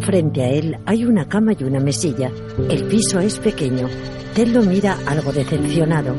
[0.00, 2.30] Frente a él hay una cama y una mesilla.
[2.68, 3.88] El piso es pequeño.
[4.34, 6.14] Tel lo mira algo decepcionado.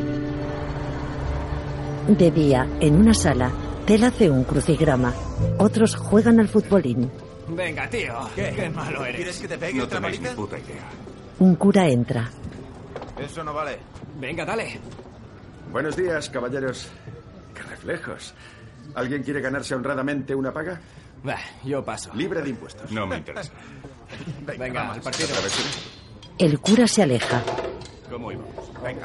[2.09, 3.51] De día, en una sala,
[3.85, 5.13] Tel hace un crucigrama.
[5.59, 7.09] Otros juegan al futbolín.
[7.47, 8.13] Venga, tío.
[8.35, 8.69] ¿Qué?
[8.69, 9.15] malo eres.
[9.15, 10.89] ¿Quieres que te pegue No otra ni puta idea.
[11.39, 12.29] Un cura entra.
[13.17, 13.77] Eso no vale.
[14.19, 14.77] Venga, dale.
[15.71, 16.89] Buenos días, caballeros.
[17.53, 18.33] ¡Qué reflejos!
[18.95, 20.79] ¿Alguien quiere ganarse honradamente una paga?
[21.63, 22.13] Yo paso.
[22.13, 22.91] Libre de impuestos.
[22.91, 23.51] No me interesa.
[24.59, 25.29] Venga, al partido.
[26.37, 27.41] El cura se aleja.
[28.09, 28.51] ¿Cómo íbamos?
[28.83, 29.03] Venga.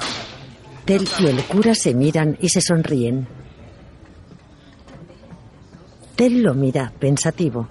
[0.85, 3.27] Tel y el cura se miran y se sonríen.
[6.17, 7.69] Tel lo mira, pensativo.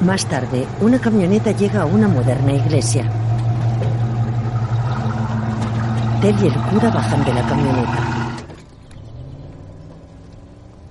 [0.00, 3.08] Más tarde, una camioneta llega a una moderna iglesia.
[6.20, 8.19] Tel y el cura bajan de la camioneta.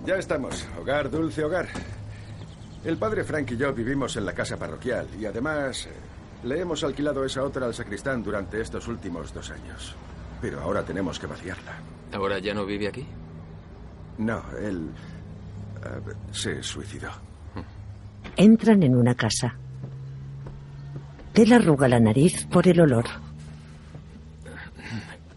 [0.10, 0.68] Ya estamos.
[0.82, 1.68] Hogar, dulce hogar.
[2.84, 5.92] El padre Frank y yo vivimos en la casa parroquial y además eh,
[6.46, 9.96] le hemos alquilado esa otra al sacristán durante estos últimos dos años.
[10.42, 11.74] Pero ahora tenemos que vaciarla.
[12.12, 13.06] ¿Ahora ya no vive aquí?
[14.18, 14.90] No, él
[15.86, 17.12] eh, se suicidó.
[18.36, 19.60] Entran en una casa.
[21.34, 23.06] Tel arruga la nariz por el olor.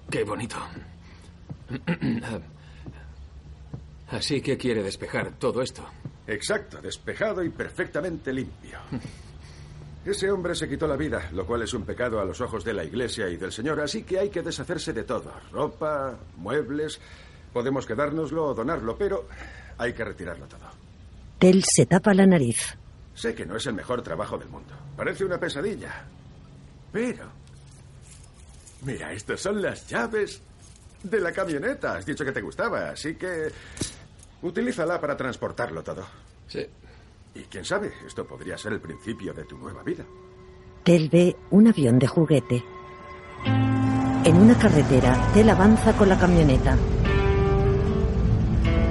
[0.09, 0.57] Qué bonito.
[4.13, 5.85] Así que quiere despejar todo esto.
[6.27, 8.79] Exacto, despejado y perfectamente limpio.
[10.05, 12.75] Ese hombre se quitó la vida, lo cual es un pecado a los ojos de
[12.75, 15.33] la Iglesia y del Señor, así que hay que deshacerse de todo.
[15.53, 17.01] Ropa, muebles,
[17.53, 19.29] podemos quedárnoslo o donarlo, pero
[19.79, 20.69] hay que retirarlo todo.
[21.39, 22.77] Tel se tapa la nariz.
[23.15, 24.75] Sé que no es el mejor trabajo del mundo.
[24.97, 26.05] Parece una pesadilla.
[26.91, 27.25] Pero...
[28.85, 30.43] Mira, estas son las llaves
[31.05, 31.97] de la camioneta.
[31.97, 33.51] Has dicho que te gustaba, así que...
[34.43, 36.05] Utilízala para transportarlo todo.
[36.49, 36.67] Sí.
[37.35, 40.05] Y quién sabe, esto podría ser el principio de tu nueva vida.
[40.83, 42.65] Tel ve un avión de juguete.
[44.25, 46.77] En una carretera, Tel avanza con la camioneta.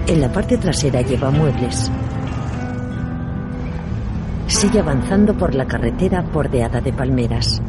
[0.07, 1.91] En la parte trasera lleva muebles.
[4.47, 7.61] Sigue avanzando por la carretera bordeada de palmeras.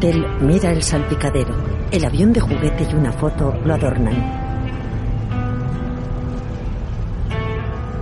[0.00, 1.54] Tel mira el salpicadero.
[1.90, 4.47] El avión de juguete y una foto lo adornan.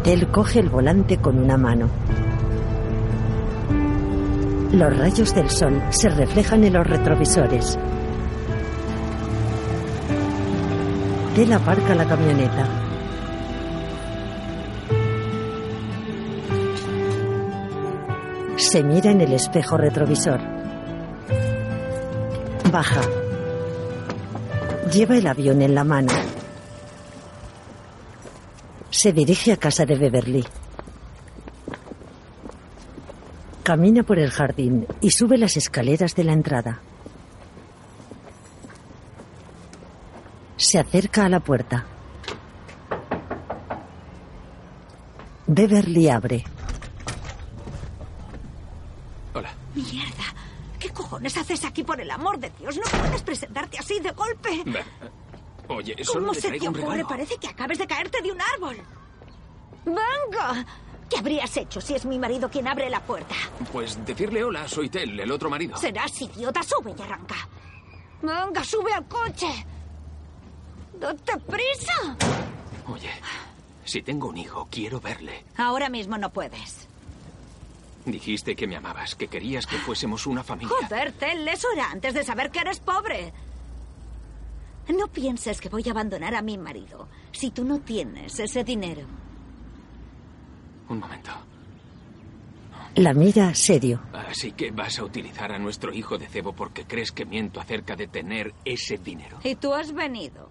[0.06, 1.90] Tel coge el volante con una mano.
[4.70, 7.76] Los rayos del sol se reflejan en los retrovisores.
[11.34, 12.68] Tel aparca la camioneta.
[18.58, 20.38] Se mira en el espejo retrovisor.
[22.70, 23.00] Baja.
[24.92, 26.12] Lleva el avión en la mano.
[29.06, 30.44] Se dirige a casa de Beverly.
[33.62, 36.80] Camina por el jardín y sube las escaleras de la entrada.
[40.56, 41.86] Se acerca a la puerta.
[45.46, 46.42] Beverly abre.
[49.34, 49.50] Hola.
[49.76, 50.34] Mierda.
[50.80, 52.76] ¿Qué cojones haces aquí por el amor de Dios?
[52.76, 54.62] No puedes presentarte así de golpe.
[54.64, 54.84] Ven.
[55.68, 56.92] Oye, solo ¿Cómo le se traigo te un ocurre?
[56.96, 57.08] regalo.
[57.08, 58.76] Parece que acabes de caerte de un árbol.
[59.84, 60.66] ¡Venga!
[61.08, 63.34] ¿Qué habrías hecho si es mi marido quien abre la puerta?
[63.72, 65.76] Pues decirle hola, soy Tel, el otro marido.
[65.76, 67.36] Serás idiota, sube y arranca.
[68.22, 69.66] Venga, sube al coche.
[70.98, 72.16] ¡Date prisa!
[72.88, 73.10] Oye,
[73.84, 75.44] si tengo un hijo, quiero verle.
[75.56, 76.88] Ahora mismo no puedes.
[78.04, 80.74] Dijiste que me amabas, que querías que fuésemos una familia.
[80.80, 83.32] Joder, Tel, eso era antes de saber que eres pobre.
[84.88, 89.02] No pienses que voy a abandonar a mi marido si tú no tienes ese dinero.
[90.88, 91.30] Un momento.
[92.94, 94.00] La mira serio.
[94.12, 97.94] Así que vas a utilizar a nuestro hijo de cebo porque crees que miento acerca
[97.94, 99.38] de tener ese dinero.
[99.44, 100.50] Y tú has venido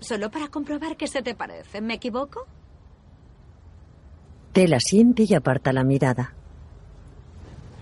[0.00, 1.80] solo para comprobar que se te parece.
[1.80, 2.46] ¿Me equivoco?
[4.52, 6.34] Tel asiente y aparta la mirada.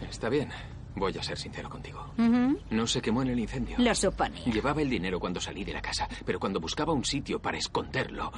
[0.09, 0.51] Está bien.
[0.96, 2.12] Voy a ser sincero contigo.
[2.70, 3.76] No se quemó en el incendio.
[3.78, 4.44] Lo suponía.
[4.44, 8.30] Llevaba el dinero cuando salí de la casa, pero cuando buscaba un sitio para esconderlo,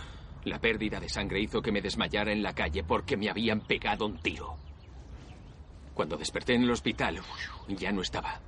[0.45, 4.07] la pérdida de sangre hizo que me desmayara en la calle porque me habían pegado
[4.07, 4.57] un tiro.
[5.93, 7.21] Cuando desperté en el hospital,
[7.69, 8.41] ya no estaba.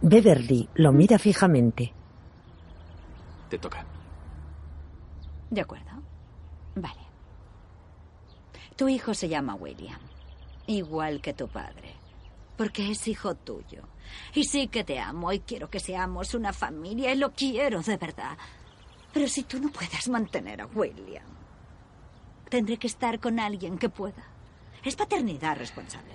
[0.00, 1.92] Beverly lo mira fijamente.
[3.48, 3.84] Te toca.
[5.50, 6.02] De acuerdo.
[6.74, 7.00] Vale.
[8.76, 10.00] Tu hijo se llama William,
[10.66, 11.94] igual que tu padre,
[12.56, 13.82] porque es hijo tuyo.
[14.34, 17.96] Y sí que te amo y quiero que seamos una familia y lo quiero de
[17.96, 18.36] verdad.
[19.12, 21.24] Pero si tú no puedes mantener a William,
[22.48, 24.24] tendré que estar con alguien que pueda.
[24.82, 26.12] Es paternidad responsable.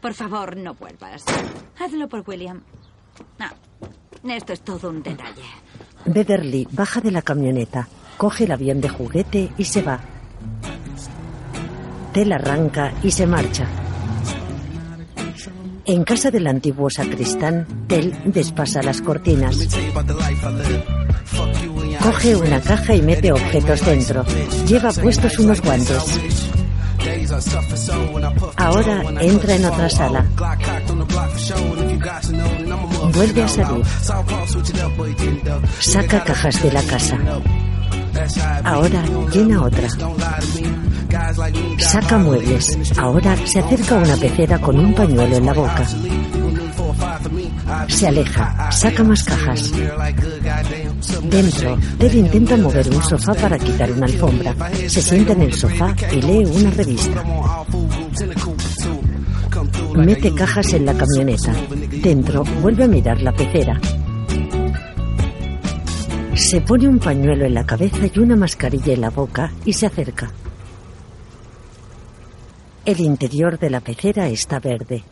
[0.00, 1.24] Por favor, no vuelvas.
[1.78, 2.62] Hazlo por William.
[3.38, 5.42] No, esto es todo un detalle.
[6.04, 10.00] Beverly baja de la camioneta, coge el avión de juguete y se va.
[12.12, 13.83] Tel arranca y se marcha.
[15.86, 19.56] En casa del antiguo sacristán, Tel despasa las cortinas.
[22.02, 24.24] Coge una caja y mete objetos dentro.
[24.66, 26.20] Lleva puestos unos guantes.
[28.56, 30.24] Ahora entra en otra sala.
[33.12, 33.84] Vuelve a salir.
[35.80, 37.18] Saca cajas de la casa.
[38.64, 39.88] Ahora llena otra.
[41.78, 42.76] Saca muebles.
[42.98, 45.84] Ahora se acerca a una pecera con un pañuelo en la boca.
[47.88, 48.70] Se aleja.
[48.70, 49.72] Saca más cajas.
[51.24, 54.54] Dentro, Ted intenta mover un sofá para quitar una alfombra.
[54.86, 57.22] Se sienta en el sofá y lee una revista.
[59.96, 61.52] Mete cajas en la camioneta.
[62.02, 63.80] Dentro, vuelve a mirar la pecera.
[66.34, 69.86] Se pone un pañuelo en la cabeza y una mascarilla en la boca y se
[69.86, 70.30] acerca.
[72.84, 75.02] El interior de la pecera está verde.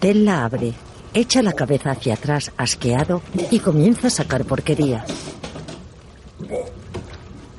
[0.00, 0.72] Tel la abre,
[1.14, 5.04] echa la cabeza hacia atrás asqueado y comienza a sacar porquería.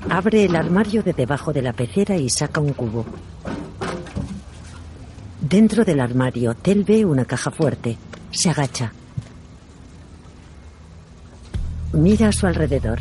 [0.10, 3.06] Abre el armario de debajo de la pecera y saca un cubo.
[5.40, 7.98] Dentro del armario, Tel ve una caja fuerte.
[8.30, 8.92] Se agacha.
[11.94, 13.00] Mira a su alrededor.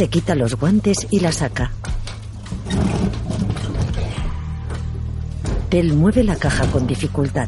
[0.00, 1.72] Se quita los guantes y la saca.
[5.68, 7.46] Tel mueve la caja con dificultad.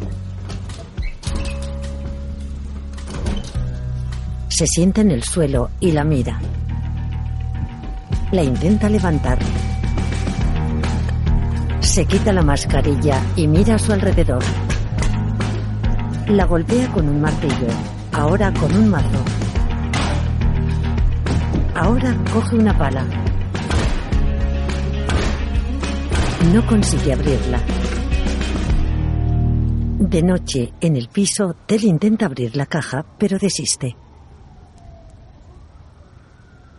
[4.49, 6.43] Se sienta en el suelo y la mira.
[8.33, 9.39] La intenta levantar.
[11.81, 14.43] Se quita la mascarilla y mira a su alrededor.
[16.27, 17.69] La golpea con un martillo,
[18.13, 19.42] ahora con un mazo.
[21.83, 23.05] Ahora coge una pala.
[26.55, 27.59] No consigue abrirla.
[29.99, 33.97] De noche, en el piso, Tel intenta abrir la caja, pero desiste.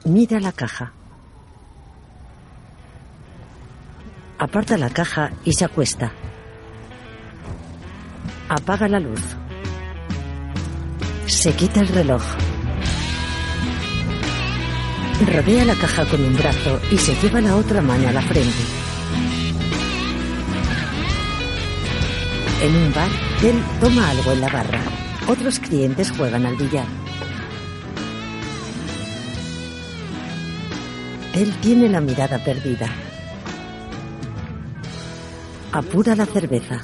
[0.06, 0.94] Mira la caja.
[4.40, 6.14] Aparta la caja y se acuesta.
[8.48, 9.22] Apaga la luz.
[11.26, 12.24] Se quita el reloj.
[15.22, 18.64] Rodea la caja con un brazo y se lleva la otra mano a la frente.
[22.62, 23.10] En un bar,
[23.40, 24.82] Tel toma algo en la barra.
[25.28, 26.86] Otros clientes juegan al billar.
[31.34, 32.90] Tel tiene la mirada perdida.
[35.72, 36.82] Apura la cerveza.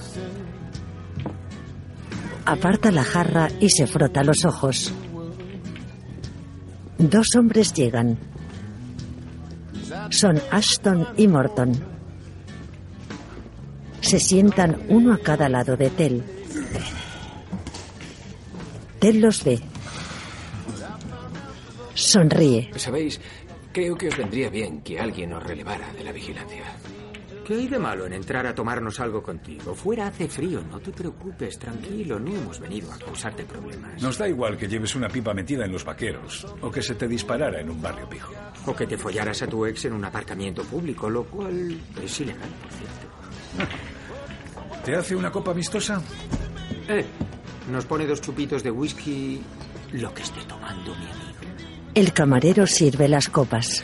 [2.45, 4.93] Aparta la jarra y se frota los ojos.
[6.99, 8.17] Dos hombres llegan.
[10.09, 11.71] Son Ashton y Morton.
[14.01, 16.23] Se sientan uno a cada lado de Tel.
[18.99, 19.59] Tel los ve.
[21.93, 22.69] Sonríe.
[22.75, 23.19] ¿Sabéis?
[23.71, 26.63] Creo que os vendría bien que alguien os relevara de la vigilancia.
[27.49, 29.73] ¿Qué hay de malo en entrar a tomarnos algo contigo?
[29.73, 33.99] Fuera hace frío, no te preocupes, tranquilo, no hemos venido a causarte problemas.
[33.99, 37.07] Nos da igual que lleves una pipa metida en los vaqueros o que se te
[37.07, 38.31] disparara en un barrio pijo.
[38.67, 42.49] O que te follaras a tu ex en un aparcamiento público, lo cual es ilegal,
[42.61, 43.73] por cierto.
[44.85, 46.03] ¿Te hace una copa amistosa?
[46.87, 47.03] Eh,
[47.71, 49.41] nos pone dos chupitos de whisky,
[49.93, 51.29] lo que esté tomando mi amigo.
[51.95, 53.83] El camarero sirve las copas.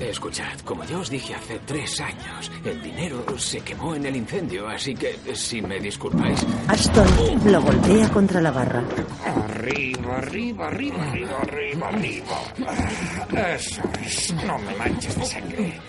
[0.00, 4.66] Escuchad, como ya os dije hace tres años, el dinero se quemó en el incendio,
[4.68, 6.44] así que si me disculpáis.
[6.66, 7.06] Aston
[7.50, 8.82] lo golpea contra la barra.
[9.24, 13.54] Arriba, arriba, arriba, arriba, arriba, arriba.
[13.54, 14.34] Eso es.
[14.44, 15.80] No me manches de sangre.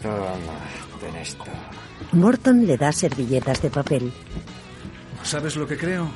[0.00, 0.58] Toma,
[1.00, 1.44] ten esto.
[2.12, 4.12] Morton le da servilletas de papel.
[5.22, 6.08] ¿Sabes lo que creo?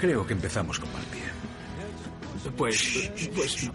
[0.00, 1.20] Creo que empezamos con mal pie.
[2.56, 3.70] Pues, pues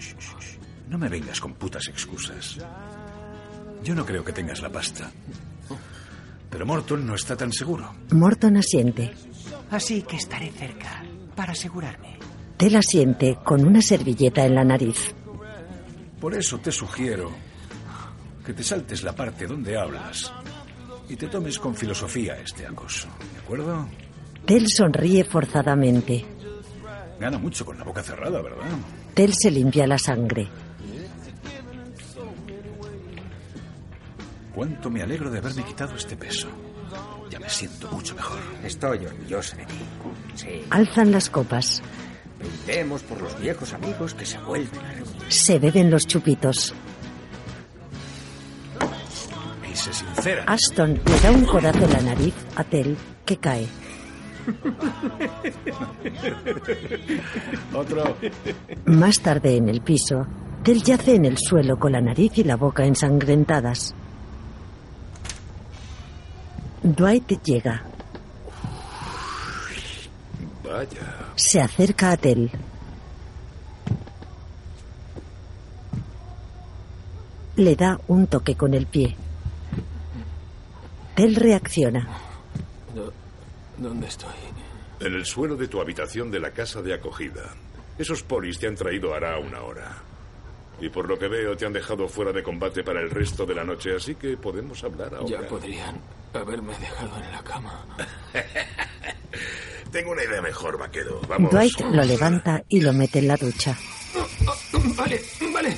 [0.89, 0.97] no.
[0.97, 2.57] Me vengas con putas excusas.
[3.83, 5.11] Yo no creo que tengas la pasta.
[6.49, 7.93] Pero Morton no está tan seguro.
[8.11, 9.13] Morton asiente.
[9.71, 11.03] Así que estaré cerca
[11.35, 12.17] para asegurarme.
[12.57, 15.13] Tel asiente con una servilleta en la nariz.
[16.19, 17.31] Por eso te sugiero
[18.45, 20.31] que te saltes la parte donde hablas
[21.09, 23.07] y te tomes con filosofía este acoso.
[23.33, 23.87] ¿De acuerdo?
[24.45, 26.23] Tel sonríe forzadamente.
[27.19, 28.63] Gana mucho con la boca cerrada, ¿verdad?
[29.13, 30.47] Tel se limpia la sangre.
[34.55, 36.47] Cuánto me alegro de haberme quitado este peso.
[37.29, 38.39] Ya me siento mucho mejor.
[38.63, 39.75] Estoy orgulloso de ti.
[40.35, 40.63] Sí.
[40.69, 41.81] Alzan las copas.
[42.39, 45.23] Brindemos por los viejos amigos que se vuelven a reunir.
[45.27, 46.73] Se beben los chupitos.
[49.69, 50.45] Y se sincera.
[50.47, 52.95] Aston le da un codazo en la nariz a Tel,
[53.25, 53.67] que cae.
[57.73, 58.15] Otro.
[58.85, 60.25] Más tarde en el piso,
[60.63, 63.93] Tel yace en el suelo con la nariz y la boca ensangrentadas.
[66.85, 67.83] Dwight llega.
[70.63, 71.31] Vaya.
[71.35, 72.51] Se acerca a Tel.
[77.55, 79.15] Le da un toque con el pie.
[81.15, 82.07] Tel reacciona.
[83.77, 84.29] ¿Dónde estoy?
[84.99, 87.55] En el suelo de tu habitación de la casa de acogida.
[87.97, 90.03] Esos polis te han traído hará una hora.
[90.81, 93.55] Y por lo que veo te han dejado fuera de combate para el resto de
[93.55, 95.41] la noche, así que podemos hablar ahora.
[95.41, 95.99] Ya podrían
[96.33, 97.85] haberme dejado en la cama.
[99.91, 101.21] Tengo una idea mejor, vaquero.
[101.27, 101.51] Vamos.
[101.51, 103.77] Dwight lo levanta y lo mete en la ducha.
[104.97, 105.21] Vale,
[105.53, 105.75] vale.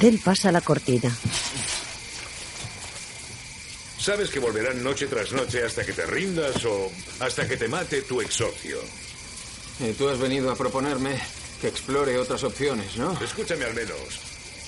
[0.00, 1.10] Tel pasa la cortina.
[3.98, 6.90] Sabes que volverán noche tras noche hasta que te rindas o
[7.20, 8.78] hasta que te mate tu ex socio.
[9.80, 11.20] Y tú has venido a proponerme
[11.60, 13.18] que explore otras opciones, ¿no?
[13.22, 14.20] Escúchame al menos.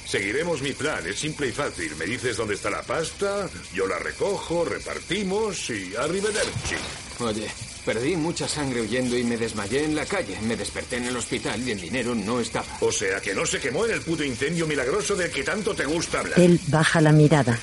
[0.07, 1.95] Seguiremos mi plan, es simple y fácil.
[1.97, 6.75] Me dices dónde está la pasta, yo la recojo, repartimos y arrivederci.
[7.21, 7.49] Oye,
[7.85, 10.37] perdí mucha sangre huyendo y me desmayé en la calle.
[10.43, 12.67] Me desperté en el hospital y el dinero no estaba.
[12.81, 15.85] O sea que no se quemó en el puto incendio milagroso del que tanto te
[15.85, 16.35] gusta hablar.
[16.35, 17.57] Tel baja la mirada.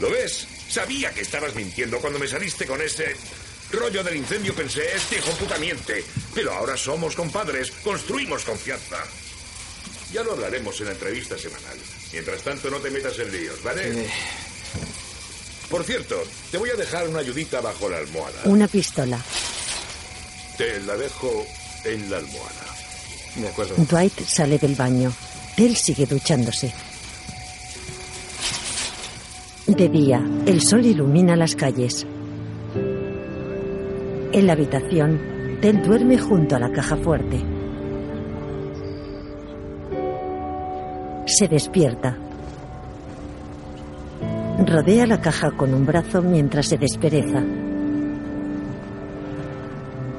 [0.00, 0.48] ¿Lo ves?
[0.68, 3.14] Sabía que estabas mintiendo cuando me saliste con ese
[3.72, 4.54] rollo del incendio.
[4.54, 6.04] Pensé, este hijo puta miente.
[6.34, 8.96] Pero ahora somos compadres, construimos confianza.
[10.12, 11.76] Ya lo hablaremos en la entrevista semanal.
[12.12, 14.04] Mientras tanto, no te metas en líos, ¿vale?
[14.04, 14.10] Eh,
[15.68, 18.40] Por cierto, te voy a dejar una ayudita bajo la almohada.
[18.44, 19.20] Una pistola.
[20.56, 21.46] Te la dejo
[21.84, 22.64] en la almohada.
[23.36, 23.74] De acuerdo.
[23.76, 25.12] Dwight sale del baño.
[25.56, 26.72] Tel sigue duchándose.
[29.66, 32.06] De día, el sol ilumina las calles.
[34.38, 35.18] En la habitación,
[35.60, 37.44] Tel duerme junto a la caja fuerte.
[41.26, 42.16] Se despierta.
[44.64, 47.42] Rodea la caja con un brazo mientras se despereza.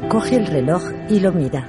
[0.09, 1.65] Coge el reloj y lo mira.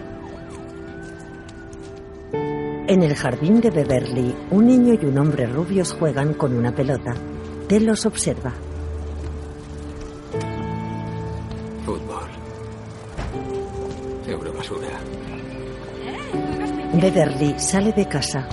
[2.32, 7.14] En el jardín de Beverly, un niño y un hombre rubios juegan con una pelota.
[7.68, 8.52] Tel los observa.
[17.00, 18.46] Beverly sale de casa.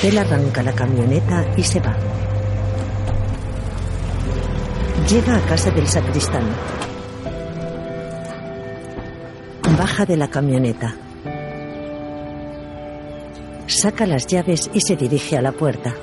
[0.00, 1.94] Tel arranca la camioneta y se va.
[5.06, 6.44] Llega a casa del sacristán.
[9.76, 10.94] Baja de la camioneta.
[13.66, 15.94] Saca las llaves y se dirige a la puerta.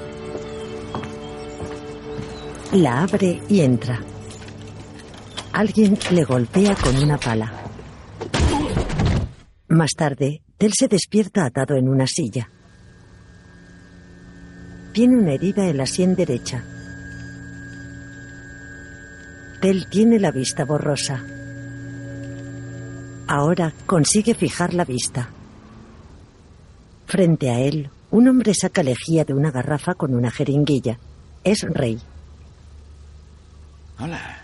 [2.74, 4.00] La abre y entra.
[5.52, 7.59] Alguien le golpea con una pala.
[9.70, 12.50] Más tarde, Tel se despierta atado en una silla.
[14.94, 16.64] Tiene una herida en la sien derecha.
[19.62, 21.24] Tel tiene la vista borrosa.
[23.28, 25.30] Ahora consigue fijar la vista.
[27.06, 30.98] Frente a él, un hombre saca lejía de una garrafa con una jeringuilla.
[31.44, 32.00] Es Rey.
[34.00, 34.40] Hola.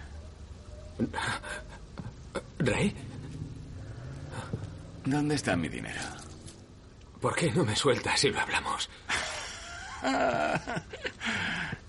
[2.60, 3.05] ¿Rey?
[5.06, 6.02] ¿Dónde está mi dinero?
[7.22, 8.90] ¿Por qué no me sueltas si lo hablamos?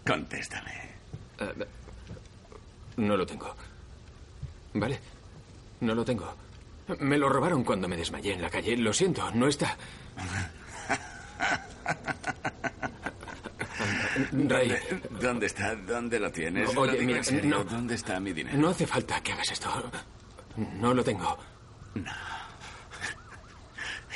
[0.07, 0.73] Contéstame.
[1.41, 1.67] Eh,
[2.99, 3.55] no lo tengo.
[4.75, 5.01] ¿Vale?
[5.81, 6.35] No lo tengo.
[7.01, 8.77] Me lo robaron cuando me desmayé en la calle.
[8.77, 9.77] Lo siento, no está.
[14.33, 14.75] Ray.
[15.21, 15.75] ¿Dónde, está?
[15.75, 16.75] ¿Dónde lo tienes?
[16.77, 17.65] Oye, Lo mira, en serio, no.
[17.65, 18.57] ¿Dónde está mi dinero?
[18.59, 19.91] No hace falta que hagas esto.
[20.57, 21.37] No lo tengo.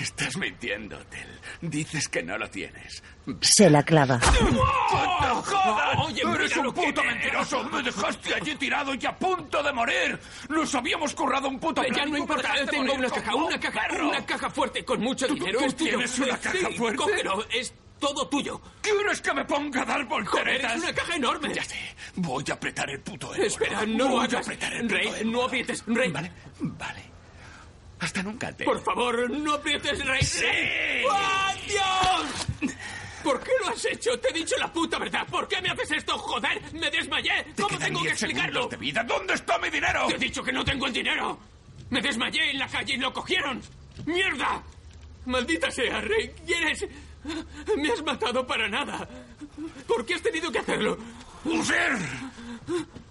[0.01, 1.29] Estás mintiendo, Tel.
[1.61, 3.03] Dices que no lo tienes.
[3.43, 4.19] Se la clava.
[4.19, 5.99] ¡No jodas!
[5.99, 7.63] Oye, ¡Eres un puto mentiroso!
[7.65, 10.19] ¡Me dejaste allí tirado y a punto de morir!
[10.49, 14.09] ¡Nos habíamos currado un puto Ya no importa, tengo una caja, una un caja, perro.
[14.09, 15.59] una caja fuerte con mucho ¿Tú dinero.
[15.61, 15.91] qué Es tuyo.
[15.91, 16.97] tienes una Sí, caja fuerte?
[16.97, 18.61] Cógelo, es todo tuyo.
[18.81, 20.77] ¿Quieres que me ponga a dar volteretas?
[20.77, 21.53] Es una caja enorme.
[21.55, 21.77] Ya sé.
[22.17, 23.35] Voy a apretar el puto.
[23.35, 24.47] Espera, no lo Voy a hagas.
[24.47, 26.11] apretar el Rey, no aprietes, Rey.
[26.11, 27.10] Vale, vale.
[28.01, 28.65] Hasta nunca, Tel.
[28.67, 30.23] Por favor, no aprietes, Rey.
[30.23, 30.45] Sí.
[31.11, 32.73] ¡Ah, Dios!
[33.23, 34.19] ¿Por qué lo has hecho?
[34.19, 35.27] Te he dicho la puta verdad.
[35.31, 36.17] ¿Por qué me haces esto?
[36.19, 36.63] ¡Joder!
[36.73, 37.45] ¡Me desmayé!
[37.55, 38.67] Te ¿Cómo tengo que 10 explicarlo?
[38.69, 39.03] de vida.
[39.05, 40.07] ¿Dónde está mi dinero?
[40.09, 41.39] Te he dicho que no tengo el dinero.
[41.91, 43.61] Me desmayé en la calle y lo cogieron.
[44.07, 44.63] ¡Mierda!
[45.27, 46.31] Maldita sea, Rey.
[46.47, 46.87] ¿Quieres?
[47.77, 49.07] Me has matado para nada.
[49.87, 50.97] ¿Por qué has tenido que hacerlo?
[51.45, 51.99] ¡User!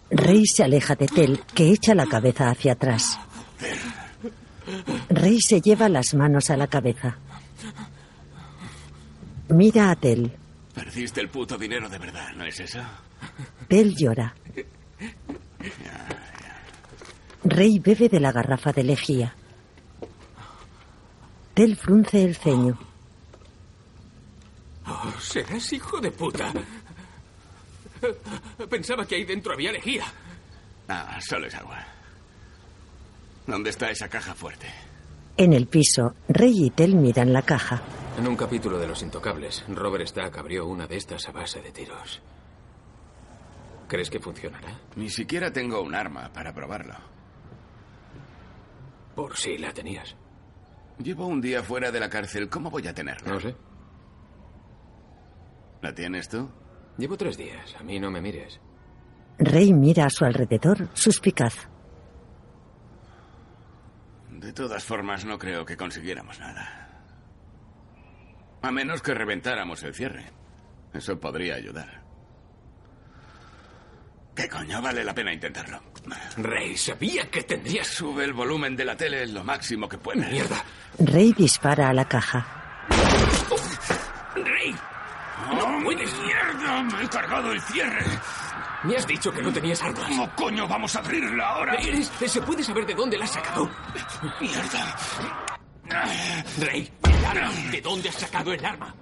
[0.10, 3.20] Rey se aleja de Tel, que echa la cabeza hacia atrás.
[5.10, 7.18] Rey se lleva las manos a la cabeza.
[9.50, 10.32] Mira a Tel.
[10.74, 12.80] Perdiste el puto dinero de verdad, ¿no es eso?
[13.68, 14.34] Tel llora.
[17.44, 19.36] Rey bebe de la garrafa de lejía.
[21.54, 22.78] Tel frunce el ceño.
[24.86, 26.54] Oh, serás hijo de puta.
[28.70, 30.06] Pensaba que ahí dentro había lejía.
[30.88, 31.86] Ah, solo es agua.
[33.50, 34.68] ¿Dónde está esa caja fuerte?
[35.36, 37.82] En el piso, Rey y Tel miran la caja.
[38.18, 41.72] En un capítulo de Los Intocables, Robert Stack abrió una de estas a base de
[41.72, 42.22] tiros.
[43.88, 44.80] ¿Crees que funcionará?
[44.98, 46.94] Ni siquiera tengo un arma para probarlo.
[49.16, 50.16] Por si la tenías.
[51.02, 52.50] Llevo un día fuera de la cárcel.
[52.50, 53.32] ¿Cómo voy a tenerla?
[53.32, 53.56] No sé.
[55.82, 56.48] ¿La tienes tú?
[56.98, 57.76] Llevo tres días.
[57.80, 58.60] A mí no me mires.
[59.40, 61.69] Rey mira a su alrededor, suspicaz.
[64.40, 66.88] De todas formas, no creo que consiguiéramos nada.
[68.62, 70.32] A menos que reventáramos el cierre.
[70.94, 72.02] Eso podría ayudar.
[74.34, 74.82] ¿Qué coño?
[74.82, 75.82] Vale la pena intentarlo.
[76.38, 77.88] Rey, sabía que tendrías...
[77.88, 80.32] Sube el volumen de la tele lo máximo que puedas.
[80.32, 80.64] Mierda.
[81.00, 82.46] Rey dispara a la caja.
[84.36, 84.74] ¡Rey!
[85.54, 86.14] ¡No puedes!
[86.18, 86.84] ¡Mierda!
[86.84, 88.06] ¡Me he cargado el cierre!
[88.84, 90.08] Me has dicho que no tenías armas.
[90.08, 91.76] ¿Cómo coño vamos a abrirla ahora?
[91.76, 93.70] Eres- ¿Se puede saber de dónde la has sacado?
[94.40, 94.96] ¡Mierda!
[96.60, 97.52] Rey, el arma.
[97.72, 98.96] ¿De dónde has sacado el arma?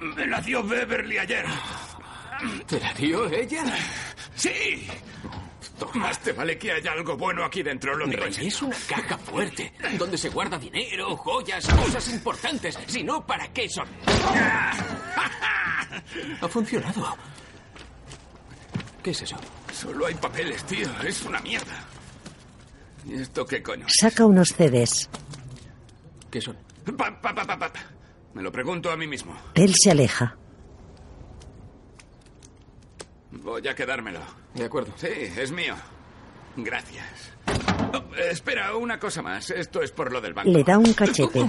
[0.00, 1.44] Me la dio Beverly ayer.
[2.66, 3.62] ¿Te la dio ella?
[4.34, 4.88] ¡Sí!
[5.94, 9.72] Más te vale que haya algo bueno aquí dentro, lo digo es una caja fuerte,
[9.98, 12.78] donde se guarda dinero, joyas, cosas importantes.
[12.86, 13.86] Si no, ¿para qué son?
[16.40, 17.16] Ha funcionado.
[19.06, 19.36] ¿Qué es eso?
[19.72, 20.88] Solo hay papeles, tío.
[21.06, 21.84] Es una mierda.
[23.04, 23.86] ¿Y esto qué coño?
[23.88, 25.08] Saca unos CDs.
[26.28, 26.56] ¿Qué son?
[26.98, 27.70] Pa, pa, pa, pa, pa.
[28.34, 29.32] Me lo pregunto a mí mismo.
[29.52, 30.36] Tel se aleja.
[33.30, 34.18] Voy a quedármelo.
[34.54, 34.92] De acuerdo.
[34.96, 35.76] Sí, es mío.
[36.56, 37.32] Gracias.
[37.94, 39.50] Oh, espera, una cosa más.
[39.50, 40.50] Esto es por lo del banco.
[40.50, 41.48] Le da un cachete.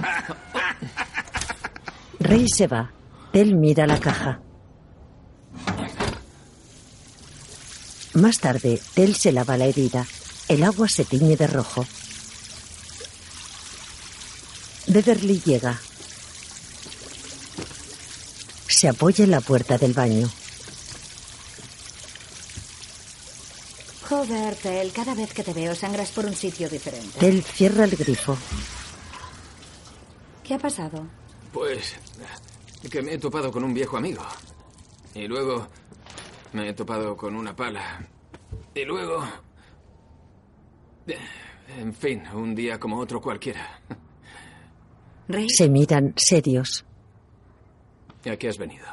[2.20, 2.88] Rey se va.
[3.32, 4.42] Tel mira la caja.
[8.18, 10.04] Más tarde, Tel se lava la herida.
[10.48, 11.86] El agua se tiñe de rojo.
[14.88, 15.80] Beverly llega.
[18.66, 20.28] Se apoya en la puerta del baño.
[24.08, 27.20] Joder, Tel, cada vez que te veo sangras por un sitio diferente.
[27.20, 28.36] Tel cierra el grifo.
[30.42, 31.06] ¿Qué ha pasado?
[31.52, 31.94] Pues
[32.90, 34.26] que me he topado con un viejo amigo.
[35.14, 35.68] Y luego
[36.52, 38.06] me he topado con una pala.
[38.74, 39.22] Y luego...
[41.78, 43.80] En fin, un día como otro cualquiera.
[45.28, 46.84] Rey, Se miran serios.
[48.30, 48.86] ¿A qué has venido?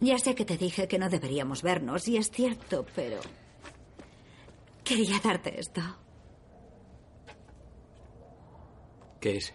[0.00, 3.20] ya sé que te dije que no deberíamos vernos, y es cierto, pero...
[4.82, 5.80] Quería darte esto.
[9.20, 9.54] ¿Qué es?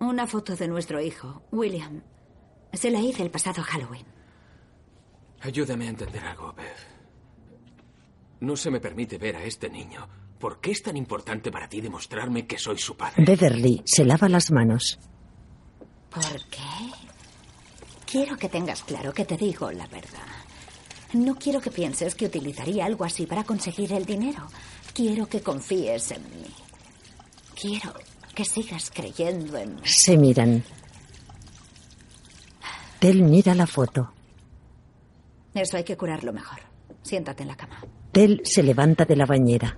[0.00, 2.02] Una foto de nuestro hijo, William.
[2.74, 4.04] Se la hice el pasado Halloween.
[5.44, 6.94] Ayúdame a entender algo, Beth.
[8.40, 10.08] No se me permite ver a este niño.
[10.38, 13.22] ¿Por qué es tan importante para ti demostrarme que soy su padre?
[13.22, 14.98] Beverly se lava las manos.
[16.08, 16.58] ¿Por qué?
[18.10, 20.26] Quiero que tengas claro que te digo la verdad.
[21.12, 24.46] No quiero que pienses que utilizaría algo así para conseguir el dinero.
[24.94, 26.46] Quiero que confíes en mí.
[27.54, 27.92] Quiero
[28.34, 29.82] que sigas creyendo en mí.
[29.84, 30.64] Se miran.
[32.98, 34.13] Tel mira la foto.
[35.54, 36.58] Eso hay que curarlo mejor.
[37.02, 37.80] Siéntate en la cama.
[38.12, 39.76] Tel se levanta de la bañera.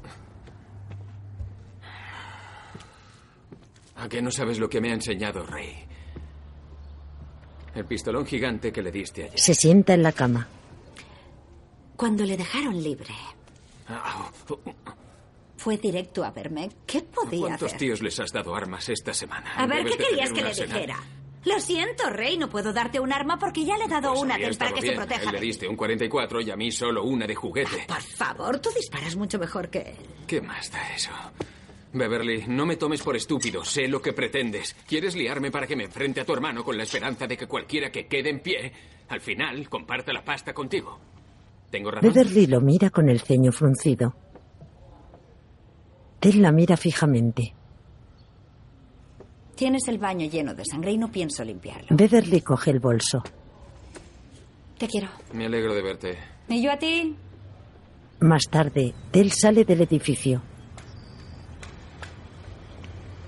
[3.96, 5.84] ¿A qué no sabes lo que me ha enseñado Rey?
[7.74, 9.38] El pistolón gigante que le diste ayer.
[9.38, 10.46] Se sienta en la cama.
[11.96, 13.14] Cuando le dejaron libre,
[13.88, 14.30] Ah,
[15.56, 16.68] fue directo a verme.
[16.86, 17.78] ¿Qué podía ¿Cuántos hacer?
[17.78, 19.52] tíos les has dado armas esta semana?
[19.56, 20.96] A ver, ¿qué querías que le dijera?
[21.46, 24.34] Lo siento, Rey, no puedo darte un arma porque ya le he dado Pues una
[24.34, 24.94] a para que se bien.
[25.00, 25.30] A proteja.
[25.30, 27.84] él le diste un 44 y a mí solo una de juguete.
[27.86, 29.96] Por favor, tú disparas mucho mejor que él.
[30.26, 31.10] ¿Qué más da eso?
[31.92, 33.64] Beverly, no me tomes por estúpido.
[33.64, 34.74] Sé lo que pretendes.
[34.88, 37.90] ¿Quieres liarme para que me enfrente a tu hermano con la esperanza de que cualquiera
[37.92, 38.72] que quede en pie,
[39.08, 40.98] al final, comparta la pasta contigo?
[41.70, 42.12] ¿Tengo razón?
[42.12, 44.14] Beverly lo mira con el ceño fruncido.
[46.20, 47.54] Tel la mira fijamente.
[49.56, 51.88] Tienes el baño lleno de sangre y no pienso limpiarlo.
[51.90, 53.22] Beverly coge el bolso.
[54.76, 55.08] Te quiero.
[55.32, 56.18] Me alegro de verte.
[56.48, 57.16] ¿Y yo a ti?
[58.20, 60.42] Más tarde, Tel sale del edificio.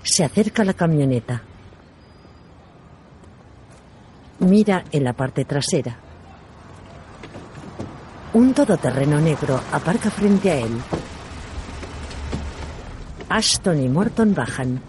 [0.03, 1.41] Se acerca a la camioneta.
[4.39, 5.97] Mira en la parte trasera.
[8.33, 10.79] Un todoterreno negro aparca frente a él.
[13.29, 14.79] Ashton y Morton bajan.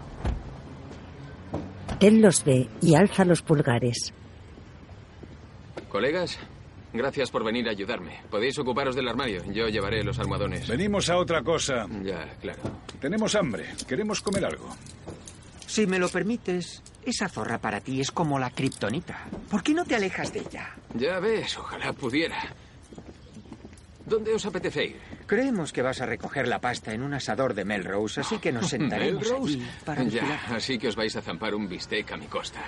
[2.01, 4.15] Tel los ve y alza los pulgares.
[5.91, 6.39] Colegas,
[6.95, 8.23] gracias por venir a ayudarme.
[8.31, 9.43] Podéis ocuparos del armario.
[9.53, 10.67] Yo llevaré los almohadones.
[10.67, 11.87] Venimos a otra cosa.
[12.03, 12.63] Ya, claro.
[13.01, 13.67] Tenemos hambre.
[13.87, 14.75] Queremos comer algo.
[15.67, 19.27] Si me lo permites, esa zorra para ti es como la kriptonita.
[19.51, 20.75] ¿Por qué no te alejas de ella?
[20.95, 22.55] Ya ves, ojalá pudiera.
[24.07, 24.97] ¿Dónde os apetece ir?
[25.31, 28.69] Creemos que vas a recoger la pasta en un asador de Melrose, así que nos
[28.75, 29.55] sentaremos ¿Melrose?
[29.55, 30.03] allí para.
[30.03, 32.59] Ya, así que os vais a zampar un bistec a mi costa.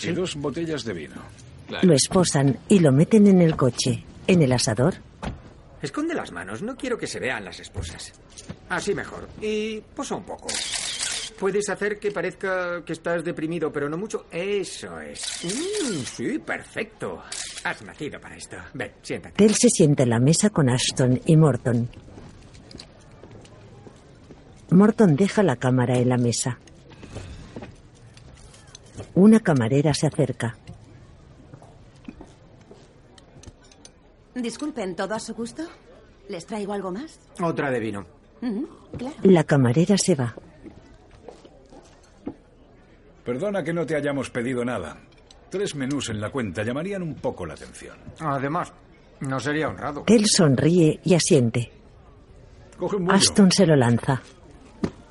[0.00, 1.16] Y dos botellas de vino.
[1.66, 1.88] Claro.
[1.88, 4.04] Lo esposan y lo meten en el coche.
[4.28, 4.94] En el asador,
[5.82, 8.12] Esconde las manos, no quiero que se vean las esposas.
[8.68, 9.28] Así mejor.
[9.42, 10.46] Y posa un poco.
[11.38, 14.26] Puedes hacer que parezca que estás deprimido, pero no mucho.
[14.30, 15.44] Eso es.
[15.44, 17.22] Mm, sí, perfecto.
[17.64, 18.56] Has nacido para esto.
[18.72, 19.34] Ven, siéntate.
[19.36, 21.88] Tel se sienta en la mesa con Ashton y Morton.
[24.70, 26.58] Morton deja la cámara en la mesa.
[29.14, 30.56] Una camarera se acerca.
[34.34, 35.62] Disculpen, ¿todo a su gusto?
[36.28, 37.20] ¿Les traigo algo más?
[37.40, 38.04] Otra de vino.
[38.98, 39.16] Claro.
[39.22, 40.34] La camarera se va.
[43.24, 44.98] Perdona que no te hayamos pedido nada.
[45.50, 47.96] Tres menús en la cuenta llamarían un poco la atención.
[48.20, 48.72] Además,
[49.20, 50.02] no sería honrado.
[50.02, 51.70] Tel sonríe y asiente.
[52.78, 53.16] Coge un bollo.
[53.16, 54.20] Ashton se lo lanza.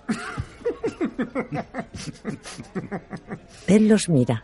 [3.66, 4.44] Tel los mira.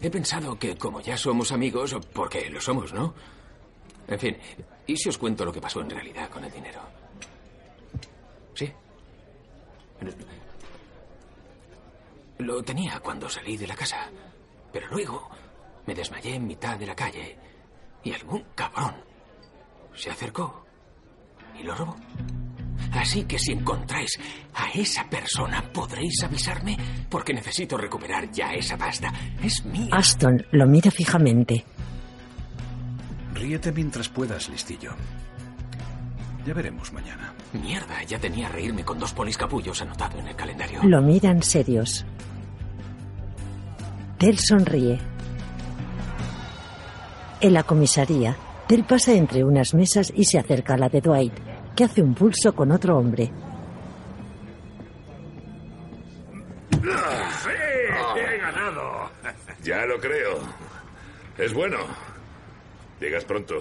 [0.00, 3.14] He pensado que como ya somos amigos, porque lo somos, ¿no?
[4.08, 4.36] En fin,
[4.86, 6.80] ¿y si os cuento lo que pasó en realidad con el dinero?
[8.54, 8.72] ¿Sí?
[12.40, 14.08] Lo tenía cuando salí de la casa,
[14.72, 15.28] pero luego
[15.86, 17.36] me desmayé en mitad de la calle
[18.02, 18.94] y algún cabrón
[19.94, 20.64] se acercó
[21.58, 21.96] y lo robó.
[22.92, 24.18] Así que si encontráis
[24.54, 26.76] a esa persona, podréis avisarme
[27.08, 29.12] porque necesito recuperar ya esa pasta.
[29.42, 29.90] Es mía.
[29.92, 31.64] Ashton lo mira fijamente.
[33.34, 34.92] Ríete mientras puedas, listillo.
[36.46, 37.34] Ya veremos mañana.
[37.52, 40.80] Mierda, ya tenía reírme con dos polis capullos anotado en el calendario.
[40.82, 42.04] Lo miran serios.
[44.20, 44.98] Tel sonríe.
[47.40, 48.36] En la comisaría,
[48.68, 51.32] Tel pasa entre unas mesas y se acerca a la de Dwight,
[51.74, 53.32] que hace un pulso con otro hombre.
[56.70, 57.50] ¡Sí!
[58.16, 59.10] ¡He ganado!
[59.62, 60.38] Ya lo creo.
[61.38, 61.78] Es bueno.
[63.00, 63.54] Llegas pronto.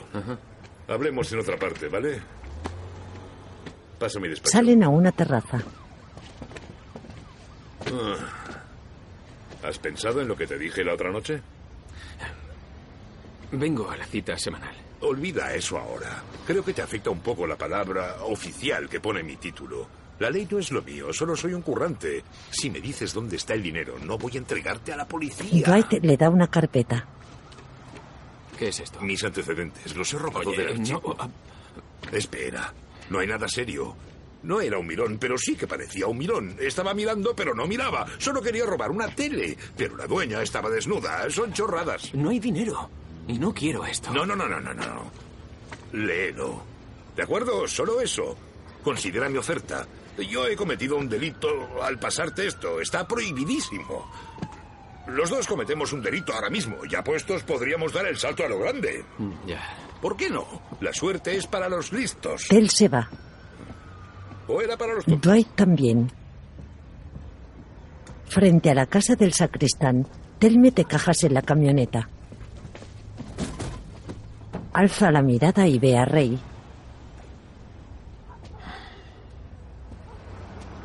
[0.89, 2.20] Hablemos en otra parte, ¿vale?
[3.97, 4.51] Paso mi despacho.
[4.51, 5.60] Salen a una terraza.
[7.88, 8.39] Ah.
[9.64, 11.41] ¿Has pensado en lo que te dije la otra noche?
[13.51, 14.76] Vengo a la cita semanal.
[15.01, 16.24] Olvida eso ahora.
[16.45, 19.88] Creo que te afecta un poco la palabra oficial que pone mi título.
[20.20, 22.24] La ley no es lo mío, solo soy un currante.
[22.51, 25.66] Si me dices dónde está el dinero, no voy a entregarte a la policía.
[25.66, 27.05] Dwight le da una carpeta.
[28.57, 28.99] ¿Qué es esto?
[29.01, 31.16] Mis antecedentes, los he robado Oye, del archivo.
[31.18, 31.30] no, ah.
[32.12, 32.74] Espera,
[33.10, 33.95] no hay nada serio.
[34.44, 36.56] No era un mirón, pero sí que parecía un mirón.
[36.60, 38.06] Estaba mirando, pero no miraba.
[38.18, 39.58] Solo quería robar una tele.
[39.76, 41.30] Pero la dueña estaba desnuda.
[41.30, 42.14] Son chorradas.
[42.14, 42.90] No hay dinero.
[43.28, 44.12] Y no quiero esto.
[44.12, 45.12] No, no, no, no, no, no.
[45.92, 46.64] Léelo.
[47.16, 47.68] ¿De acuerdo?
[47.68, 48.38] Solo eso.
[48.84, 49.86] Considera mi oferta.
[50.18, 52.80] Yo he cometido un delito al pasarte esto.
[52.80, 54.10] Está prohibidísimo.
[55.08, 56.78] Los dos cometemos un delito ahora mismo.
[56.86, 59.04] Ya puestos podríamos dar el salto a lo grande.
[59.46, 59.62] Ya.
[60.02, 60.46] ¿Por qué no?
[60.82, 62.48] La suerte es para los listos.
[62.48, 63.10] Tel se va.
[64.50, 65.32] ¿O era para los tontos?
[65.32, 66.12] Dwight también.
[68.26, 70.08] Frente a la casa del sacristán,
[70.39, 72.10] Tel mete cajas en la camioneta.
[74.74, 76.39] Alza la mirada y ve a Rey.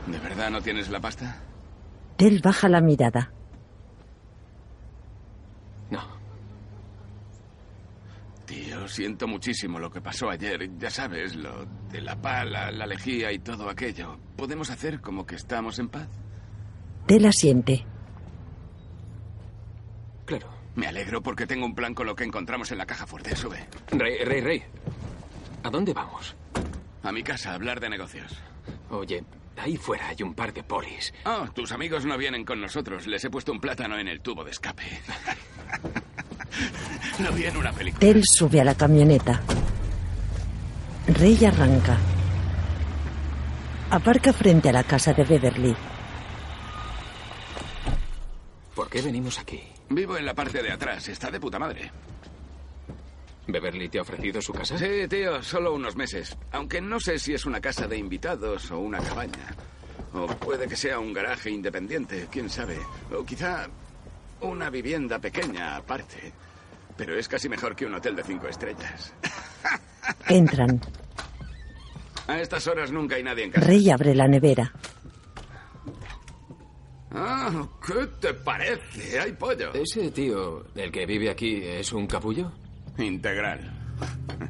[0.07, 1.37] ¿De verdad no tienes la pasta?
[2.17, 3.33] Tel baja la mirada.
[5.91, 6.01] No.
[8.89, 10.70] Siento muchísimo lo que pasó ayer.
[10.78, 14.18] Ya sabes, lo de la pala, la lejía y todo aquello.
[14.37, 16.09] ¿Podemos hacer como que estamos en paz?
[17.07, 17.85] Tel asiente.
[20.24, 20.49] Claro.
[20.74, 23.37] Me alegro porque tengo un plan con lo que encontramos en la caja fuerte.
[23.37, 23.66] Sube.
[23.93, 24.62] Rey, Rey, Rey.
[25.62, 26.35] ¿A dónde vamos?
[27.03, 28.37] A mi casa a hablar de negocios.
[28.91, 29.24] Oye,
[29.57, 31.14] ahí fuera hay un par de polis.
[31.26, 33.07] Oh, tus amigos no vienen con nosotros.
[33.07, 34.82] Les he puesto un plátano en el tubo de escape.
[37.19, 38.01] no vi en una película.
[38.01, 39.41] Tel sube a la camioneta.
[41.07, 41.99] Rey arranca.
[43.91, 45.77] Aparca frente a la casa de Beverly.
[48.75, 49.63] ¿Por qué venimos aquí?
[49.91, 51.09] Vivo en la parte de atrás.
[51.09, 51.91] Está de puta madre.
[53.47, 54.79] ¿Beverly te ha ofrecido su casa?
[54.79, 56.37] Sí, tío, solo unos meses.
[56.53, 59.55] Aunque no sé si es una casa de invitados o una cabaña.
[60.15, 62.79] O puede que sea un garaje independiente, quién sabe.
[63.13, 63.69] O quizá
[64.41, 66.32] una vivienda pequeña aparte.
[66.97, 69.12] Pero es casi mejor que un hotel de cinco estrellas.
[70.28, 70.80] Entran.
[72.26, 73.66] A estas horas nunca hay nadie en casa.
[73.66, 74.72] Rey abre la nevera.
[77.11, 79.20] Ah, ¿qué te parece?
[79.20, 79.72] Hay pollo.
[79.72, 82.53] ¿Ese tío, el que vive aquí, es un capullo?
[82.99, 83.95] Integral.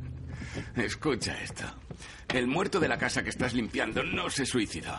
[0.77, 1.65] Escucha esto.
[2.29, 4.99] El muerto de la casa que estás limpiando no se suicidó.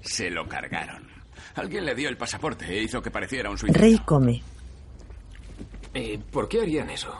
[0.00, 1.15] Se lo cargaron.
[1.56, 3.80] Alguien le dio el pasaporte e hizo que pareciera un suicidio.
[3.80, 4.42] Rey come.
[5.94, 7.14] ¿Y por qué harían eso?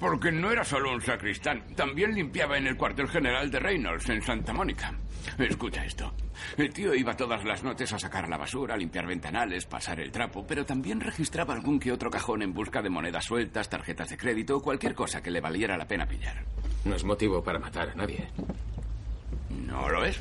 [0.00, 1.62] Porque no era solo un sacristán.
[1.76, 4.92] También limpiaba en el cuartel general de Reynolds, en Santa Mónica.
[5.38, 6.12] Escucha esto.
[6.56, 10.10] El tío iba todas las noches a sacar la basura, a limpiar ventanales, pasar el
[10.10, 14.16] trapo, pero también registraba algún que otro cajón en busca de monedas sueltas, tarjetas de
[14.16, 16.44] crédito o cualquier cosa que le valiera la pena pillar.
[16.84, 18.26] No es motivo para matar a nadie.
[19.50, 20.18] No lo es.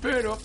[0.00, 0.38] Pero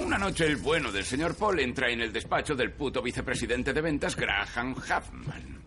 [0.00, 3.80] una noche el bueno del señor Paul entra en el despacho del puto vicepresidente de
[3.80, 5.62] ventas, Graham Huffman.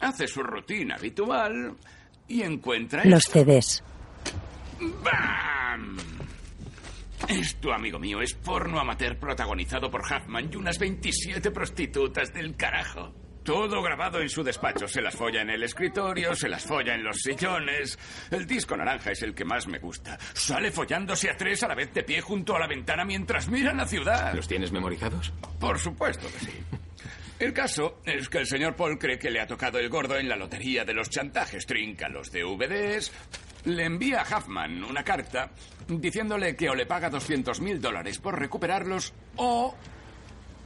[0.00, 1.74] Hace su rutina habitual
[2.28, 3.04] y encuentra...
[3.04, 3.24] Los.
[3.24, 3.82] CDs.
[5.02, 5.96] ¡Bam!
[7.28, 13.12] Esto, amigo mío, es porno amateur protagonizado por Huffman y unas 27 prostitutas del carajo.
[13.46, 14.88] Todo grabado en su despacho.
[14.88, 17.96] Se las folla en el escritorio, se las folla en los sillones.
[18.28, 20.18] El disco naranja es el que más me gusta.
[20.34, 23.72] Sale follándose a tres a la vez de pie junto a la ventana mientras mira
[23.72, 24.34] la ciudad.
[24.34, 25.32] ¿Los tienes memorizados?
[25.60, 26.52] Por supuesto que sí.
[27.38, 30.28] El caso es que el señor Paul cree que le ha tocado el gordo en
[30.28, 31.66] la lotería de los chantajes.
[31.66, 33.12] Trinca los DVDs,
[33.66, 35.50] le envía a Huffman una carta
[35.86, 39.72] diciéndole que o le paga 200 mil dólares por recuperarlos o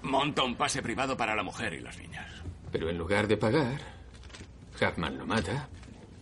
[0.03, 2.30] monta un pase privado para la mujer y las niñas.
[2.73, 3.81] Pero en lugar de pagar,
[4.81, 5.69] Huffman lo mata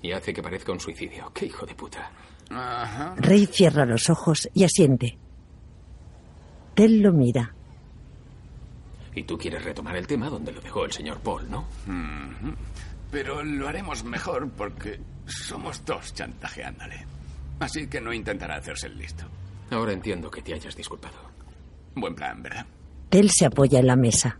[0.02, 1.30] y hace que parezca un suicidio.
[1.34, 2.10] ¡Qué hijo de puta!
[2.50, 3.14] Ajá.
[3.16, 5.18] Rey cierra los ojos y asiente.
[6.74, 7.54] Tel lo mira.
[9.14, 11.66] Y tú quieres retomar el tema donde lo dejó el señor Paul, ¿no?
[13.10, 17.04] Pero lo haremos mejor porque somos dos chantajeándole.
[17.58, 19.24] Así que no intentará hacerse el listo.
[19.70, 21.16] Ahora entiendo que te hayas disculpado.
[21.96, 22.64] Buen plan, ¿verdad?
[23.08, 24.38] Tel se apoya en la mesa.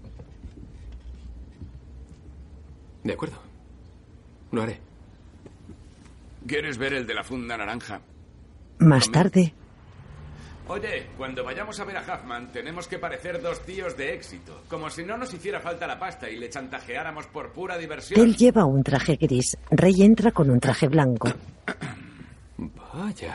[3.05, 3.39] De acuerdo.
[4.53, 4.81] Lo haré.
[6.47, 8.01] ¿Quieres ver el de la funda naranja?
[8.79, 9.55] Más tarde,
[10.69, 14.65] Oye, cuando vayamos a ver a Huffman, tenemos que parecer dos tíos de éxito.
[14.69, 18.21] Como si no nos hiciera falta la pasta y le chantajeáramos por pura diversión.
[18.21, 19.57] Tel lleva un traje gris.
[19.71, 21.33] Rey entra con un traje blanco.
[22.59, 23.35] Vaya.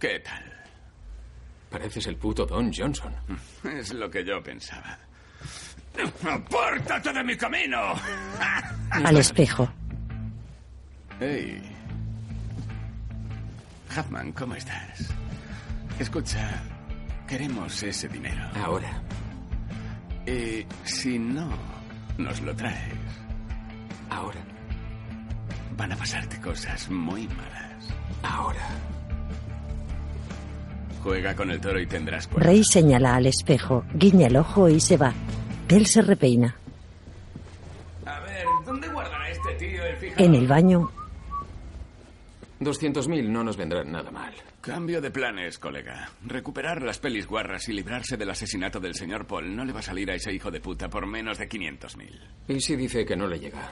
[0.00, 0.52] ¿Qué tal?
[1.70, 3.14] Pareces el puto Don Johnson.
[3.64, 4.98] Es lo que yo pensaba.
[6.30, 7.78] ¡Apártate de mi camino!
[8.90, 9.68] Al espejo.
[11.20, 11.60] Hey.
[13.96, 15.12] Huffman, ¿cómo estás?
[15.98, 16.62] Escucha,
[17.26, 18.48] queremos ese dinero.
[18.62, 19.02] Ahora.
[20.26, 21.48] Y si no
[22.18, 22.94] nos lo traes,
[24.10, 24.40] Ahora.
[25.76, 27.88] van a pasarte cosas muy malas.
[28.22, 28.66] Ahora.
[31.02, 32.46] Juega con el toro y tendrás cuerda.
[32.50, 35.12] Rey señala al espejo, guiña el ojo y se va.
[35.68, 36.56] Tel se repeina.
[38.06, 40.26] A ver, ¿dónde guardará este tío el fijador?
[40.26, 40.90] En el baño,
[42.60, 44.34] 200.000 no nos vendrán nada mal.
[44.60, 46.10] Cambio de planes, colega.
[46.24, 49.82] Recuperar las pelis guarras y librarse del asesinato del señor Paul no le va a
[49.82, 52.20] salir a ese hijo de puta por menos de 500.000.
[52.48, 53.70] ¿Y si dice que no le llega?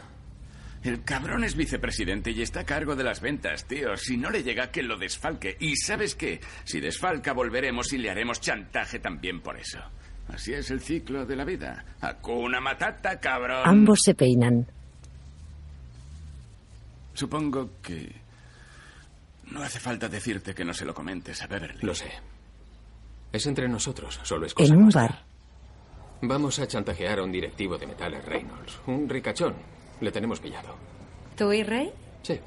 [0.85, 3.97] El cabrón es vicepresidente y está a cargo de las ventas, tío.
[3.97, 5.57] Si no le llega, que lo desfalque.
[5.59, 6.41] Y ¿sabes qué?
[6.63, 9.81] Si desfalca, volveremos y le haremos chantaje también por eso.
[10.29, 11.85] Así es el ciclo de la vida.
[12.01, 13.63] Hakuna Matata, cabrón.
[13.65, 14.67] ambos se peinan.
[17.15, 18.15] Supongo que...
[19.51, 21.79] No hace falta decirte que no se lo comentes a Beverly.
[21.83, 22.11] Lo sé.
[23.33, 25.03] Es entre nosotros, solo es cosa En un nuestra.
[25.03, 25.25] bar,
[26.23, 28.79] Vamos a chantajear a un directivo de Metales Reynolds.
[28.87, 29.55] Un ricachón.
[30.01, 30.75] Le tenemos pillado.
[31.37, 31.91] ¿Tú y Rey?
[32.23, 32.41] Sí.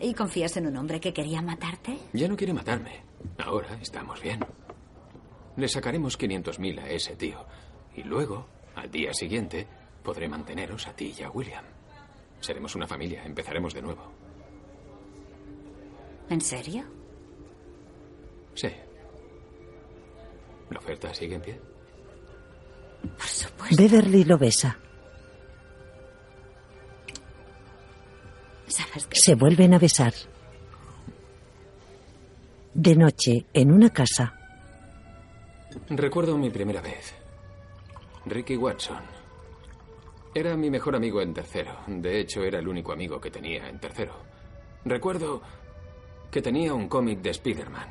[0.00, 1.98] ¿Y confías en un hombre que quería matarte?
[2.12, 3.02] Ya no quiere matarme.
[3.38, 4.40] Ahora estamos bien.
[5.56, 7.44] Le sacaremos 500.000 a ese tío.
[7.94, 9.66] Y luego, al día siguiente,
[10.02, 11.64] podré manteneros a ti y a William.
[12.40, 13.24] Seremos una familia.
[13.24, 14.12] Empezaremos de nuevo.
[16.28, 16.84] ¿En serio?
[18.54, 18.68] Sí.
[20.70, 21.60] ¿La oferta sigue en pie?
[23.02, 23.76] Por supuesto.
[23.82, 24.78] Beverly lo besa.
[28.66, 29.18] ¿Sabes qué?
[29.18, 30.12] Se vuelven a besar.
[32.72, 34.36] De noche, en una casa,
[35.90, 37.14] Recuerdo mi primera vez.
[38.26, 39.02] Ricky Watson.
[40.34, 41.76] Era mi mejor amigo en tercero.
[41.86, 44.14] De hecho, era el único amigo que tenía en tercero.
[44.84, 45.42] Recuerdo
[46.30, 47.88] que tenía un cómic de Spider-Man.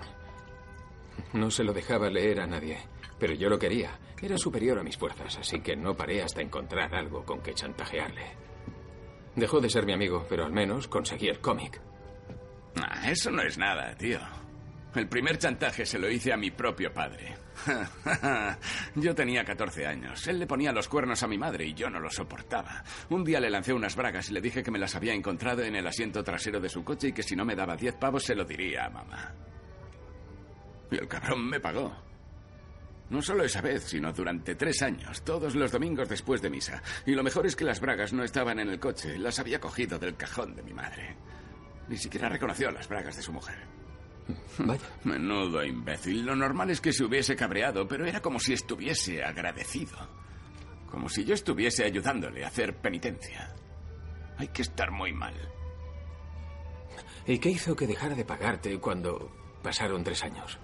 [1.33, 2.77] No se lo dejaba leer a nadie,
[3.19, 3.97] pero yo lo quería.
[4.21, 8.31] Era superior a mis fuerzas, así que no paré hasta encontrar algo con que chantajearle.
[9.35, 11.79] Dejó de ser mi amigo, pero al menos conseguí el cómic.
[12.81, 14.19] Ah, eso no es nada, tío.
[14.95, 17.35] El primer chantaje se lo hice a mi propio padre.
[18.95, 20.27] yo tenía 14 años.
[20.27, 22.83] Él le ponía los cuernos a mi madre y yo no lo soportaba.
[23.09, 25.75] Un día le lancé unas bragas y le dije que me las había encontrado en
[25.75, 28.35] el asiento trasero de su coche y que si no me daba 10 pavos se
[28.35, 29.33] lo diría a mamá.
[30.91, 31.93] Y el cabrón me pagó.
[33.09, 36.81] No solo esa vez, sino durante tres años, todos los domingos después de misa.
[37.05, 39.99] Y lo mejor es que las bragas no estaban en el coche, las había cogido
[39.99, 41.15] del cajón de mi madre.
[41.89, 43.82] Ni siquiera reconoció las bragas de su mujer.
[44.59, 44.81] Vaya.
[45.03, 46.25] Menudo imbécil.
[46.25, 49.97] Lo normal es que se hubiese cabreado, pero era como si estuviese agradecido.
[50.89, 53.53] Como si yo estuviese ayudándole a hacer penitencia.
[54.37, 55.33] Hay que estar muy mal.
[57.25, 60.59] ¿Y qué hizo que dejara de pagarte cuando pasaron tres años?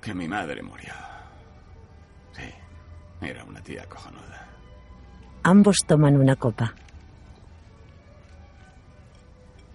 [0.00, 0.92] Que mi madre murió.
[2.32, 2.48] Sí,
[3.20, 4.48] era una tía cojonuda.
[5.42, 6.74] ambos toman una copa.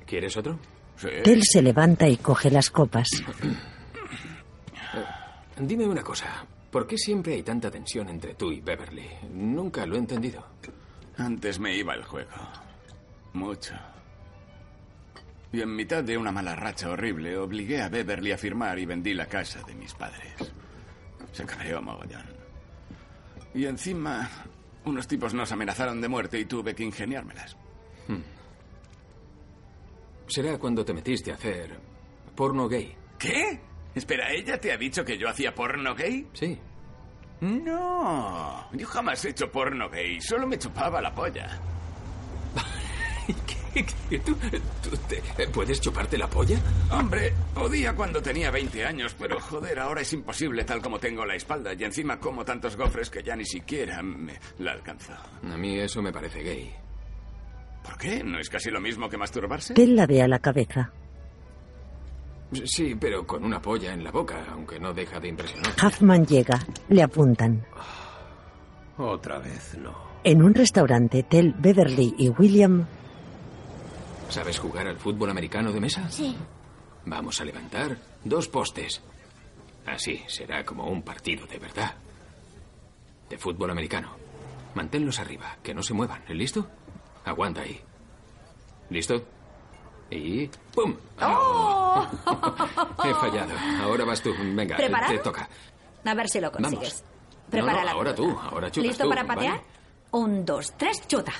[0.05, 0.57] ¿Quieres otro?
[1.01, 1.09] Sí.
[1.23, 3.09] Tel se levanta y coge las copas.
[5.57, 6.45] Dime una cosa.
[6.69, 9.07] ¿Por qué siempre hay tanta tensión entre tú y Beverly?
[9.33, 10.45] Nunca lo he entendido.
[11.17, 12.29] Antes me iba el juego.
[13.33, 13.73] Mucho.
[15.51, 19.13] Y en mitad de una mala racha horrible, obligué a Beverly a firmar y vendí
[19.13, 20.53] la casa de mis padres.
[21.33, 22.25] Se cabreó mogollón.
[23.53, 24.29] Y encima,
[24.85, 27.57] unos tipos nos amenazaron de muerte y tuve que ingeniármelas.
[30.31, 31.77] Será cuando te metiste a hacer
[32.35, 32.95] porno gay.
[33.19, 33.59] ¿Qué?
[33.93, 36.25] Espera, ¿ella te ha dicho que yo hacía porno gay?
[36.33, 36.57] Sí.
[37.41, 41.59] No, yo jamás he hecho porno gay, solo me chupaba la polla.
[44.07, 44.19] ¿Qué?
[44.19, 46.59] ¿Tú, tú te- puedes chuparte la polla?
[46.91, 51.35] Hombre, podía cuando tenía 20 años, pero joder, ahora es imposible tal como tengo la
[51.35, 55.13] espalda y encima como tantos gofres que ya ni siquiera me la alcanzo.
[55.43, 56.73] A mí eso me parece gay.
[57.83, 58.23] ¿Por qué?
[58.23, 59.73] ¿No es casi lo mismo que masturbarse?
[59.73, 60.91] Tel la ve a la cabeza.
[62.65, 65.73] Sí, pero con una polla en la boca, aunque no deja de impresionar.
[65.83, 66.59] Huffman llega.
[66.89, 67.65] Le apuntan.
[68.97, 69.95] Otra vez no.
[70.23, 72.85] En un restaurante, Tel, Beverly y William
[74.31, 76.09] ¿Sabes jugar al fútbol americano de mesa?
[76.09, 76.33] Sí.
[77.05, 79.01] Vamos a levantar dos postes.
[79.85, 81.95] Así será como un partido de verdad.
[83.29, 84.15] De fútbol americano.
[84.73, 86.23] Manténlos arriba, que no se muevan.
[86.29, 86.65] ¿Listo?
[87.25, 87.79] Aguanta ahí.
[88.89, 89.21] ¿Listo?
[90.09, 90.47] Y...
[90.75, 90.95] ¡Pum!
[91.21, 92.05] ¡Oh!
[92.25, 93.03] Oh.
[93.05, 93.51] He fallado.
[93.83, 94.33] Ahora vas tú.
[94.37, 95.13] Venga, ¿Preparado?
[95.13, 95.49] te toca.
[96.03, 97.03] A ver si lo consigues.
[97.49, 98.33] Prepara No, no, la ahora pelota.
[98.33, 99.55] tú, ahora chutas ¿Listo tú, para patear?
[99.57, 99.65] ¿vale?
[100.11, 101.31] Un, dos, tres, chuta.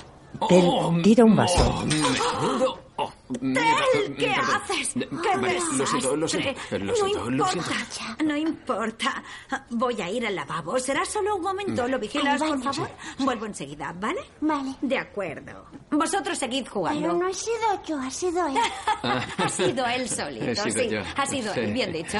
[0.48, 1.84] Tel tira un vaso.
[1.84, 2.78] Oh.
[3.04, 4.16] Oh, ¡Tel!
[4.16, 4.54] ¿Qué perdón.
[4.62, 4.94] haces?
[4.94, 6.48] ¡Qué vale, lo siento, lo siento.
[6.50, 6.78] desastre!
[6.78, 7.70] Lo no siento, lo siento.
[7.70, 9.22] importa, no importa.
[9.70, 10.78] Voy a ir al lavabo.
[10.78, 11.88] Será solo un momento.
[11.88, 12.90] ¿Lo vigilas, por favor?
[13.18, 14.20] Vuelvo enseguida, ¿vale?
[14.40, 14.74] Vale.
[14.82, 15.64] De acuerdo.
[15.90, 17.00] Vosotros seguid jugando.
[17.00, 18.56] Pero no he sido yo, ha sido él.
[19.38, 20.88] ha sido él solito, He sido sí.
[20.88, 21.00] yo.
[21.16, 22.18] Ha sido él, bien dicho.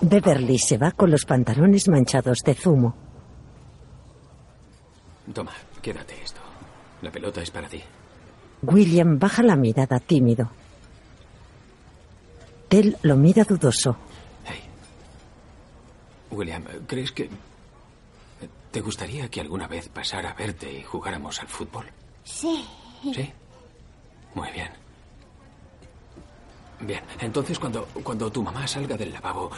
[0.00, 2.96] Beverly se va con los pantalones manchados de zumo.
[5.32, 6.40] Toma, quédate esto.
[7.02, 7.82] La pelota es para ti.
[8.62, 10.50] William baja la mirada tímido.
[12.68, 13.96] Tel lo mira dudoso.
[16.30, 17.28] William, ¿crees que...
[18.70, 21.84] ¿Te gustaría que alguna vez pasara a verte y jugáramos al fútbol?
[22.24, 22.66] Sí.
[23.14, 23.30] ¿Sí?
[24.34, 24.70] Muy bien.
[26.80, 29.50] Bien, entonces cuando, cuando tu mamá salga del lavabo,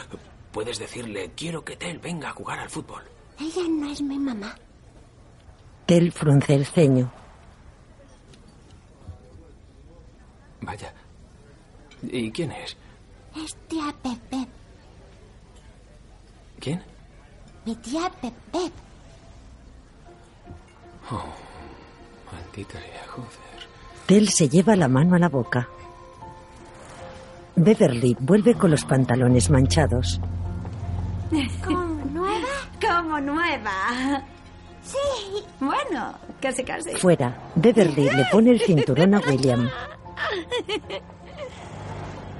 [0.51, 3.03] puedes decirle, quiero que Tel venga a jugar al fútbol.
[3.39, 4.55] Ella no es mi mamá.
[5.85, 7.11] Tel frunce el ceño.
[10.61, 10.93] Vaya.
[12.03, 12.77] ¿Y quién es?
[13.35, 14.47] Es tía Pepe.
[16.59, 16.81] ¿Quién?
[17.65, 18.71] Mi tía Pepe.
[21.11, 21.23] Oh,
[22.31, 23.29] maldita sea, joder.
[24.05, 25.67] Tel se lleva la mano a la boca.
[27.55, 30.19] Beverly vuelve con los pantalones manchados.
[31.63, 32.47] ¿Como nueva?
[32.81, 34.23] Como nueva.
[34.83, 35.43] Sí.
[35.59, 36.95] Bueno, casi casi.
[36.95, 39.69] Fuera, Beverly le pone el cinturón a William.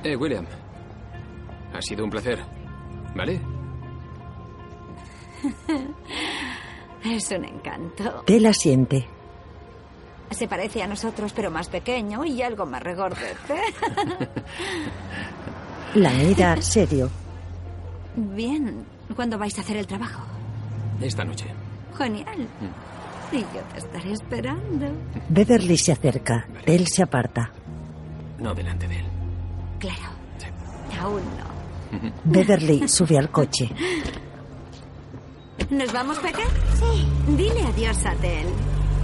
[0.04, 0.46] Eh, William.
[1.74, 2.40] Ha sido un placer.
[3.16, 3.42] ¿Vale?
[7.04, 8.24] Es un encanto.
[8.26, 9.08] Tel asiente.
[10.32, 13.62] Se parece a nosotros, pero más pequeño y algo más regordete.
[15.96, 17.10] La mira serio.
[18.16, 18.86] Bien.
[19.16, 20.24] ¿Cuándo vais a hacer el trabajo?
[21.00, 21.46] Esta noche.
[21.98, 22.48] Genial.
[23.32, 24.88] Y yo te estaré esperando.
[25.30, 26.48] Beverly se acerca.
[26.66, 27.52] Tel se aparta.
[28.40, 29.06] No delante de él.
[29.80, 30.16] Claro.
[31.00, 32.12] Aún no.
[32.24, 33.70] Beverly sube al coche.
[35.70, 36.44] ¿Nos vamos, Peque?
[36.74, 37.08] Sí.
[37.36, 38.48] Dile adiós a Tel.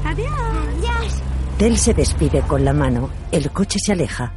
[0.05, 0.31] Adiós.
[0.77, 1.21] Adiós.
[1.57, 3.09] Tel se despide con la mano.
[3.31, 4.33] El coche se aleja.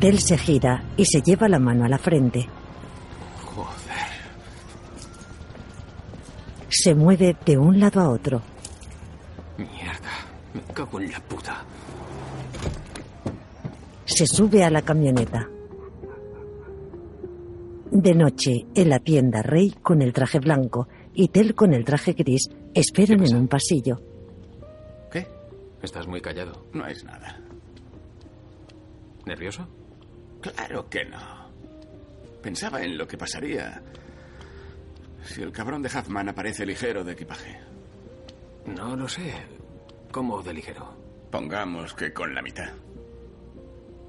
[0.00, 2.48] Tel se gira y se lleva la mano a la frente.
[3.44, 4.06] Joder.
[6.68, 8.42] Se mueve de un lado a otro.
[9.58, 10.10] Mierda.
[10.54, 11.64] Me cago en la puta.
[14.04, 15.48] Se sube a la camioneta.
[17.90, 22.12] De noche, en la tienda, Rey con el traje blanco y Tel con el traje
[22.12, 24.00] gris esperan en un pasillo.
[25.10, 25.26] ¿Qué?
[25.82, 26.66] Estás muy callado.
[26.72, 27.40] No es nada.
[29.24, 29.66] ¿Nervioso?
[30.40, 31.46] Claro que no.
[32.42, 33.82] Pensaba en lo que pasaría
[35.24, 37.58] si el cabrón de Huffman aparece ligero de equipaje.
[38.66, 39.32] No lo sé.
[40.10, 40.96] ¿Cómo de ligero?
[41.30, 42.72] Pongamos que con la mitad.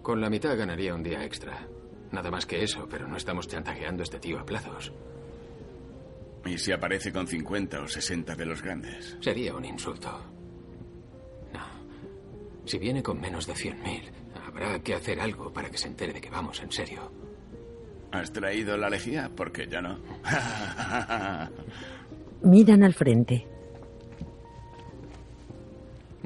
[0.02, 1.68] Con la mitad ganaría un día extra.
[2.12, 4.94] Nada más que eso, pero no estamos chantajeando a este tío a plazos.
[6.46, 9.18] ¿Y si aparece con 50 o 60 de los grandes?
[9.20, 10.10] Sería un insulto.
[11.54, 11.66] No.
[12.66, 14.12] Si viene con menos de 100.000,
[14.48, 17.12] habrá que hacer algo para que se entere de que vamos en serio.
[18.14, 19.30] ¿Has traído la lejía?
[19.36, 20.00] Porque ya no.
[22.44, 23.57] Miran al frente.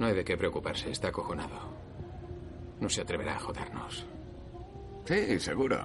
[0.01, 1.59] No hay de qué preocuparse, está acojonado.
[2.79, 4.03] No se atreverá a jodernos.
[5.05, 5.79] sí, seguro.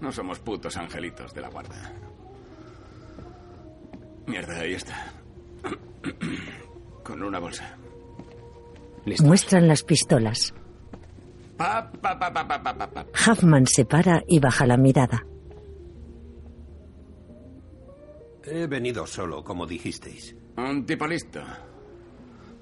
[0.00, 1.92] No somos putos angelitos de la guarda.
[4.28, 5.12] Mierda, ahí está.
[7.02, 7.76] Con una bolsa.
[9.24, 10.54] Muestran las pistolas.
[11.56, 13.06] Pa, pa, pa, pa, pa, pa, pa, pa.
[13.26, 15.26] Huffman se para y baja la mirada.
[18.44, 20.36] He venido solo, como dijisteis.
[20.56, 21.40] Un tipo listo.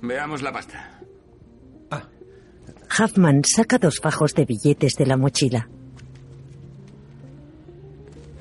[0.03, 1.01] Veamos la pasta.
[2.99, 5.69] Huffman saca dos fajos de billetes de la mochila.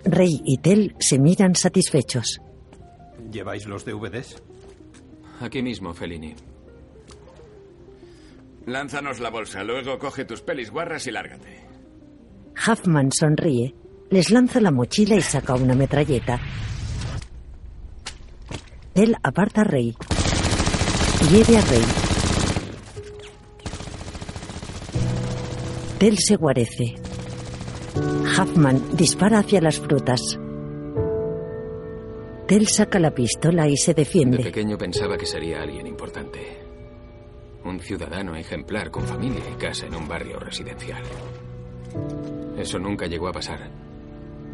[0.05, 2.39] Rey y Tel se miran satisfechos.
[3.31, 4.41] ¿Lleváis los DVDs?
[5.41, 6.35] Aquí mismo, Fellini.
[8.67, 11.65] Lánzanos la bolsa, luego coge tus pelis guarras y lárgate.
[12.55, 13.75] Huffman sonríe,
[14.09, 16.39] les lanza la mochila y saca una metralleta.
[18.93, 19.95] Tel aparta a Rey.
[21.21, 21.81] Hiere a Rey.
[25.97, 26.95] Tel se guarece.
[28.37, 30.21] Huffman dispara hacia las frutas.
[32.47, 34.43] Tel saca la pistola y se De defiende.
[34.43, 36.39] pequeño pensaba que sería alguien importante.
[37.63, 41.01] Un ciudadano ejemplar con familia y casa en un barrio residencial.
[42.57, 43.71] Eso nunca llegó a pasar.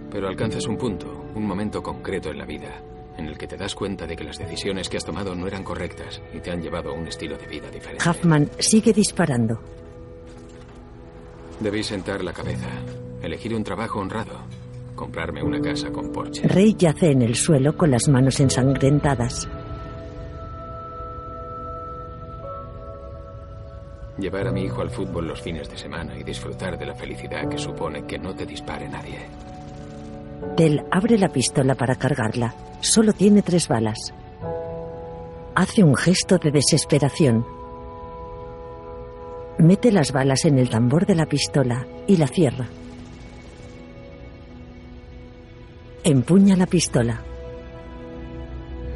[0.10, 2.82] Pero alcanzas un punto, un momento concreto en la vida,
[3.22, 5.64] en el que te das cuenta de que las decisiones que has tomado no eran
[5.64, 8.08] correctas y te han llevado a un estilo de vida diferente.
[8.08, 9.62] Huffman sigue disparando.
[11.60, 12.70] Debí sentar la cabeza,
[13.22, 14.40] elegir un trabajo honrado,
[14.96, 16.48] comprarme una casa con porche.
[16.48, 19.48] Ray yace en el suelo con las manos ensangrentadas.
[24.18, 27.48] Llevar a mi hijo al fútbol los fines de semana y disfrutar de la felicidad
[27.48, 29.20] que supone que no te dispare nadie.
[30.56, 32.54] Tel abre la pistola para cargarla.
[32.82, 34.14] Solo tiene tres balas.
[35.56, 37.46] Hace un gesto de desesperación.
[39.60, 42.68] Mete las balas en el tambor de la pistola y la cierra.
[46.04, 47.22] Empuña la pistola.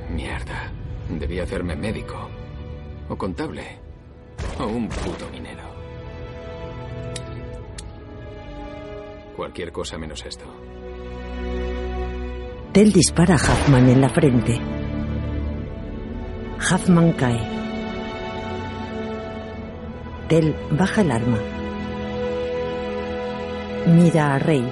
[0.10, 0.72] Mierda.
[1.10, 2.30] Debía hacerme médico.
[3.10, 3.64] O contable.
[4.60, 5.64] O un puto minero.
[9.36, 10.46] Cualquier cosa menos esto.
[12.76, 14.60] Tel dispara a Huffman en la frente.
[16.60, 17.40] Huffman cae.
[20.28, 21.40] Tel baja el arma.
[23.88, 24.66] Mira a Rey.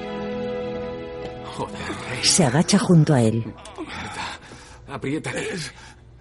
[1.55, 1.77] Joder,
[2.09, 2.19] Rey.
[2.23, 3.53] Se agacha junto a él.
[4.89, 5.31] Aprieta.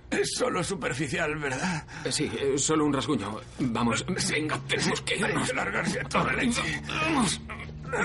[0.09, 1.85] Es solo superficial, ¿verdad?
[2.11, 3.41] Sí, solo un rasguño.
[3.59, 5.49] Vamos, venga, tenemos que Hay irnos.
[5.49, 6.80] que largarse a toda leche.
[6.87, 7.41] Vamos.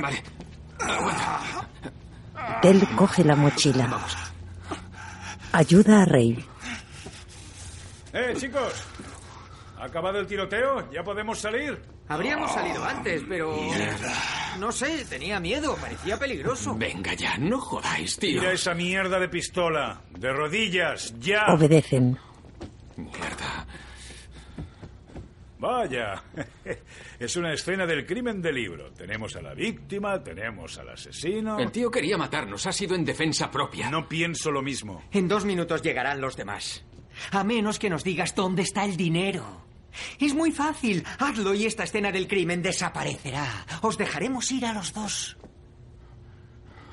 [0.02, 0.24] Vale.
[0.80, 1.68] Aguanta.
[2.62, 4.00] Tel coge la mochila.
[5.52, 6.44] Ayuda a Rey.
[8.14, 8.74] ¡Eh, chicos!
[9.80, 10.92] ¿Ha acabado el tiroteo?
[10.92, 11.80] ¿Ya podemos salir?
[12.10, 13.56] Habríamos salido antes, pero...
[14.60, 16.74] No sé, tenía miedo, parecía peligroso.
[16.76, 18.40] Venga ya, no jodáis, tío.
[18.40, 20.02] Tira esa mierda de pistola.
[20.18, 21.46] De rodillas, ya.
[21.54, 22.18] Obedecen.
[22.96, 23.68] Mierda.
[25.60, 26.24] Vaya.
[27.20, 28.92] Es una escena del crimen de libro.
[28.92, 31.58] Tenemos a la víctima, tenemos al asesino.
[31.58, 32.68] El tío quería matarnos.
[32.68, 33.90] Ha sido en defensa propia.
[33.90, 35.04] No pienso lo mismo.
[35.12, 36.86] En dos minutos llegarán los demás.
[37.32, 39.66] A menos que nos digas dónde está el dinero.
[40.20, 41.04] Es muy fácil.
[41.18, 43.66] Hazlo y esta escena del crimen desaparecerá.
[43.82, 45.38] Os dejaremos ir a los dos.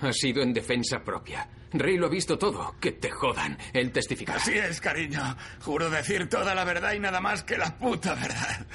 [0.00, 1.48] Ha sido en defensa propia.
[1.74, 2.74] Rey lo ha visto todo.
[2.80, 3.58] Que te jodan.
[3.72, 4.38] Él testificará.
[4.38, 5.20] Así es, cariño.
[5.60, 8.66] Juro decir toda la verdad y nada más que la puta verdad.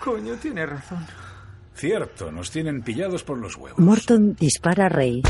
[0.00, 1.06] Coño, tiene razón.
[1.74, 3.78] Cierto, nos tienen pillados por los huevos.
[3.78, 5.22] Morton dispara a Rey.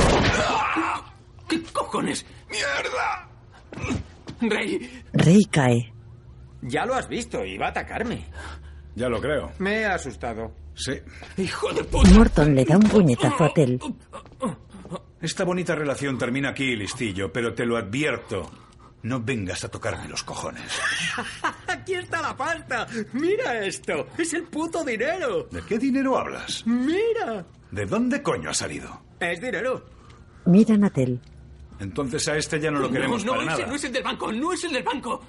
[1.49, 2.27] ¿Qué cojones?
[2.51, 3.29] ¡Mierda!
[4.41, 5.05] Rey.
[5.13, 5.93] Rey cae.
[6.63, 8.25] Ya lo has visto, iba a atacarme.
[8.95, 9.53] Ya lo creo.
[9.59, 10.53] Me he asustado.
[10.75, 10.93] Sí.
[11.37, 12.11] Hijo de puta.
[12.11, 13.79] Morton le da un puñetazo a Tel.
[15.21, 18.51] Esta bonita relación termina aquí, listillo, pero te lo advierto.
[19.03, 20.63] No vengas a tocarme los cojones.
[21.67, 22.87] Aquí está la pasta.
[23.15, 24.09] Mira esto.
[24.19, 25.45] Es el puto dinero.
[25.51, 26.67] ¿De qué dinero hablas?
[26.67, 27.47] Mira.
[27.71, 29.01] ¿De dónde coño ha salido?
[29.19, 29.87] Es dinero.
[30.45, 31.19] Miran a Tel.
[31.79, 33.67] Entonces a este ya no lo queremos no, para ese nada.
[33.69, 34.33] no es el del banco.
[34.33, 35.23] No es el del banco.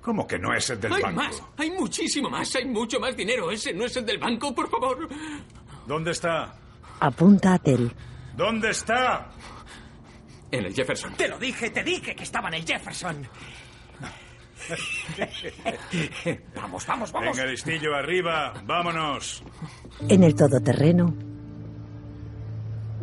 [0.00, 1.16] ¿Cómo que no es el del hay banco?
[1.20, 1.42] más.
[1.56, 2.54] Hay muchísimo más.
[2.54, 3.50] Hay mucho más dinero.
[3.50, 5.08] Ese no es el del banco, por favor.
[5.88, 6.54] ¿Dónde está?
[7.00, 7.90] Apunta a Tel.
[8.38, 9.26] ¿Dónde está?
[10.48, 11.12] En el Jefferson.
[11.14, 13.26] Te lo dije, te dije que estaba en el Jefferson.
[16.54, 17.36] vamos, vamos, vamos.
[17.36, 18.54] Venga, listillo, arriba.
[18.64, 19.42] Vámonos.
[20.08, 21.12] En el todoterreno,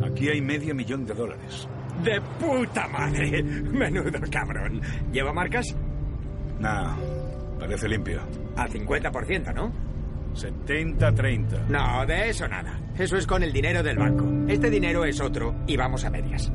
[0.05, 1.67] Aquí hay medio millón de dólares.
[2.01, 3.43] De puta madre.
[3.43, 4.81] Menudo cabrón.
[5.11, 5.65] ¿Lleva marcas?
[6.59, 6.95] Nah,
[7.59, 8.21] parece limpio.
[8.55, 9.84] Al 50%, ¿no?
[10.35, 11.67] 70-30.
[11.67, 12.79] No, de eso nada.
[12.97, 14.25] Eso es con el dinero del banco.
[14.47, 16.51] Este dinero es otro y vamos a medias.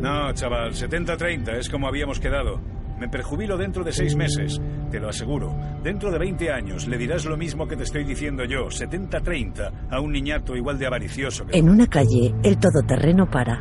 [0.00, 2.60] No, chaval, 70-30 es como habíamos quedado.
[2.98, 5.54] Me perjubilo dentro de seis meses, te lo aseguro.
[5.82, 10.00] Dentro de 20 años le dirás lo mismo que te estoy diciendo yo, 70-30, a
[10.00, 11.58] un niñato igual de avaricioso que...
[11.58, 13.60] en una calle, el todoterreno para.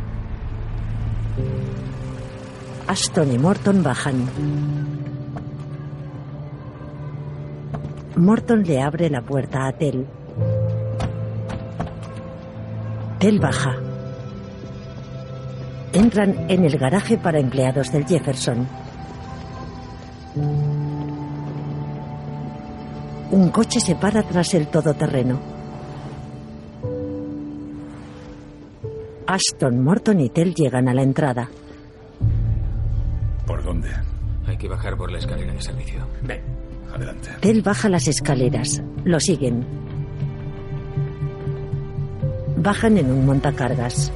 [2.88, 4.28] Ashton y Morton bajan.
[8.16, 10.06] Morton le abre la puerta a Tel.
[13.20, 13.76] Tel baja.
[15.94, 18.68] Entran en el garaje para empleados del Jefferson.
[23.32, 25.40] Un coche se para tras el todoterreno.
[29.26, 31.50] Ashton, Morton y Tel llegan a la entrada.
[33.48, 33.90] ¿Por dónde?
[34.46, 36.06] Hay que bajar por la escalera de servicio.
[36.22, 36.63] Ven.
[37.40, 38.82] Tel baja las escaleras.
[39.04, 39.66] Lo siguen.
[42.58, 44.12] Bajan en un montacargas.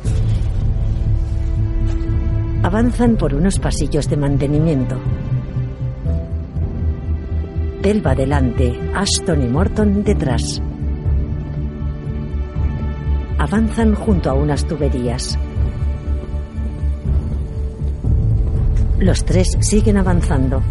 [2.64, 4.98] Avanzan por unos pasillos de mantenimiento.
[7.82, 10.62] Tel va delante, Ashton y Morton detrás.
[13.38, 15.38] Avanzan junto a unas tuberías.
[19.00, 20.62] Los tres siguen avanzando.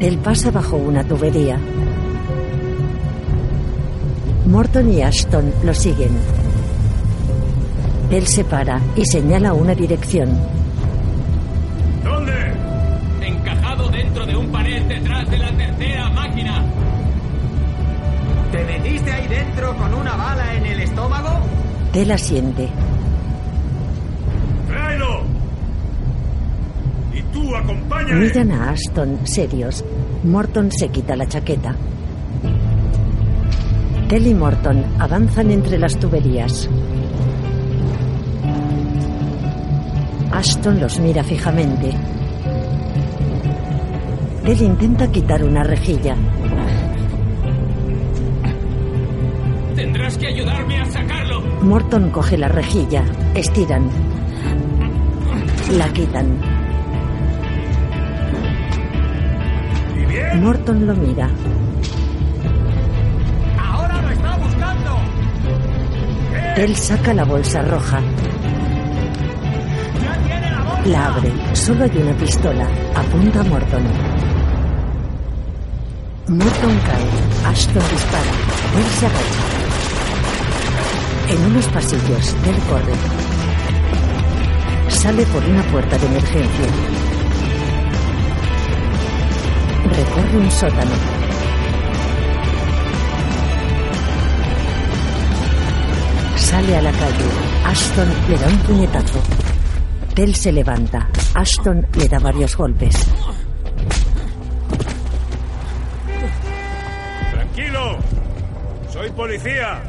[0.00, 1.58] Él pasa bajo una tubería.
[4.46, 6.16] Morton y Ashton lo siguen.
[8.10, 10.30] Él se para y señala una dirección.
[12.02, 12.32] ¿Dónde?
[13.20, 16.64] Encajado dentro de un panel detrás de la tercera máquina.
[18.52, 21.40] ¿Te metiste ahí dentro con una bala en el estómago?
[21.92, 22.70] Tel asiente.
[27.32, 28.20] Tú acompáñame.
[28.20, 29.84] Miran a Ashton serios.
[30.24, 31.74] Morton se quita la chaqueta.
[34.08, 36.68] Tel y Morton avanzan entre las tuberías.
[40.32, 41.92] Ashton los mira fijamente.
[44.44, 46.16] Tel intenta quitar una rejilla.
[49.76, 51.40] Tendrás que ayudarme a sacarlo.
[51.62, 53.04] Morton coge la rejilla.
[53.34, 53.88] Estiran.
[55.78, 56.49] La quitan.
[60.36, 61.28] Morton lo mira.
[63.58, 64.98] ¡Ahora lo está buscando!
[66.54, 68.00] Tel saca la bolsa roja.
[70.00, 70.86] ¡Ya tiene la bolsa!
[70.86, 71.32] La abre.
[71.52, 72.66] Solo hay una pistola.
[72.94, 73.82] Apunta a Morton.
[76.28, 77.50] Morton cae.
[77.50, 78.32] Ashton dispara.
[78.72, 79.44] Tel se agacha.
[81.28, 82.94] En unos pasillos, Tel corre.
[84.88, 86.66] Sale por una puerta de emergencia.
[90.00, 90.96] Recorre un sótano.
[96.36, 97.24] Sale a la calle.
[97.66, 99.20] Ashton le da un puñetazo.
[100.14, 101.08] Tel se levanta.
[101.34, 102.96] Ashton le da varios golpes.
[107.32, 107.98] Tranquilo.
[108.92, 109.80] Soy policía.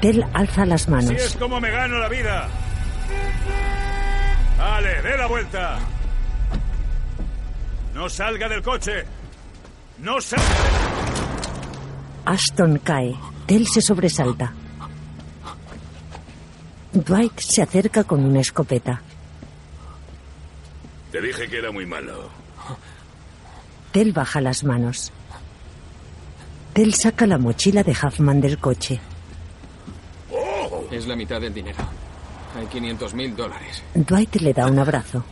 [0.00, 1.10] Tel alza las Así manos.
[1.12, 2.48] es como me gano la vida.
[4.58, 5.78] Vale, dé la vuelta.
[7.94, 9.04] No salga del coche.
[9.98, 10.44] No salga.
[12.24, 13.14] Ashton cae.
[13.46, 14.52] Tel se sobresalta.
[16.92, 19.00] Dwight se acerca con una escopeta.
[21.12, 22.30] Te dije que era muy malo.
[23.92, 25.12] Tel baja las manos.
[26.72, 29.00] Tel saca la mochila de Huffman del coche.
[30.90, 31.78] Es la mitad del dinero.
[32.54, 33.82] Hay 500 mil dólares.
[33.94, 35.24] Dwight le da un abrazo.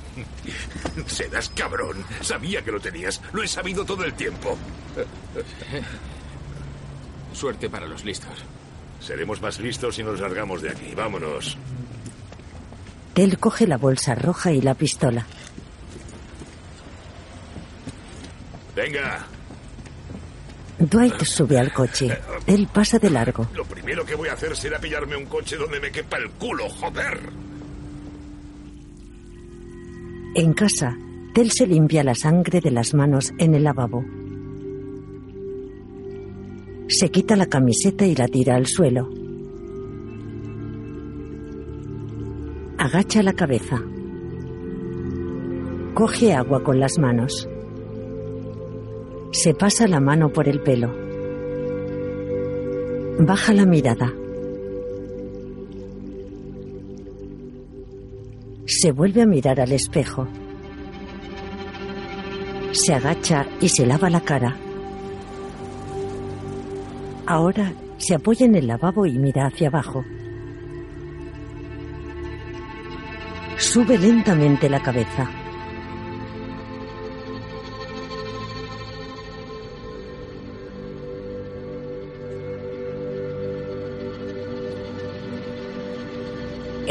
[1.06, 2.04] Serás cabrón.
[2.20, 3.20] Sabía que lo tenías.
[3.32, 4.56] Lo he sabido todo el tiempo.
[7.32, 8.44] Suerte para los listos.
[9.00, 10.94] Seremos más listos si nos largamos de aquí.
[10.94, 11.56] Vámonos.
[13.14, 15.26] Tel coge la bolsa roja y la pistola.
[18.74, 19.26] Venga.
[20.90, 22.18] Dwight sube al coche.
[22.44, 23.46] Tel pasa de largo.
[23.54, 26.68] Lo primero que voy a hacer será pillarme un coche donde me quepa el culo,
[26.68, 27.20] joder.
[30.34, 30.96] En casa,
[31.34, 34.04] Tel se limpia la sangre de las manos en el lavabo.
[36.88, 39.08] Se quita la camiseta y la tira al suelo.
[42.78, 43.80] Agacha la cabeza.
[45.94, 47.48] Coge agua con las manos.
[49.32, 50.92] Se pasa la mano por el pelo.
[53.18, 54.12] Baja la mirada.
[58.66, 60.28] Se vuelve a mirar al espejo.
[62.72, 64.54] Se agacha y se lava la cara.
[67.26, 70.04] Ahora se apoya en el lavabo y mira hacia abajo.
[73.56, 75.41] Sube lentamente la cabeza.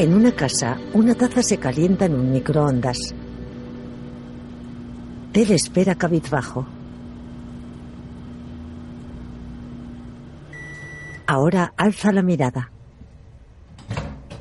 [0.02, 2.98] En una casa, una taza se calienta en un microondas.
[5.32, 6.66] Ted espera cabizbajo.
[11.28, 12.72] Ahora alza la mirada.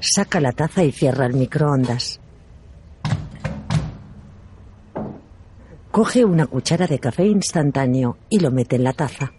[0.00, 2.20] Saca la taza y cierra el microondas.
[5.90, 9.30] Coge una cuchara de café instantáneo y lo mete en la taza.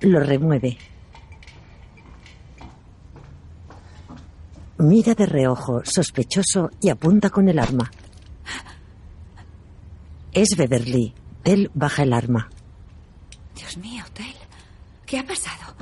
[0.00, 0.95] Lo remueve.
[4.78, 7.90] Mira de reojo, sospechoso, y apunta con el arma.
[10.32, 11.14] Es Beverly.
[11.42, 12.50] Tel baja el arma.
[13.54, 14.34] Dios mío, Tel.
[15.06, 15.74] ¿Qué ha pasado?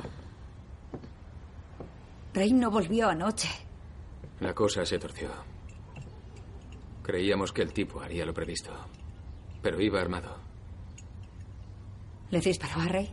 [2.33, 3.49] Rey no volvió anoche.
[4.39, 5.29] La cosa se torció.
[7.03, 8.71] Creíamos que el tipo haría lo previsto.
[9.61, 10.37] Pero iba armado.
[12.29, 13.09] ¿Le disparó a Rey?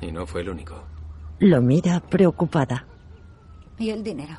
[0.00, 0.82] Y no fue el único.
[1.40, 2.84] Lo mira preocupada.
[3.78, 4.36] ¿Y el dinero?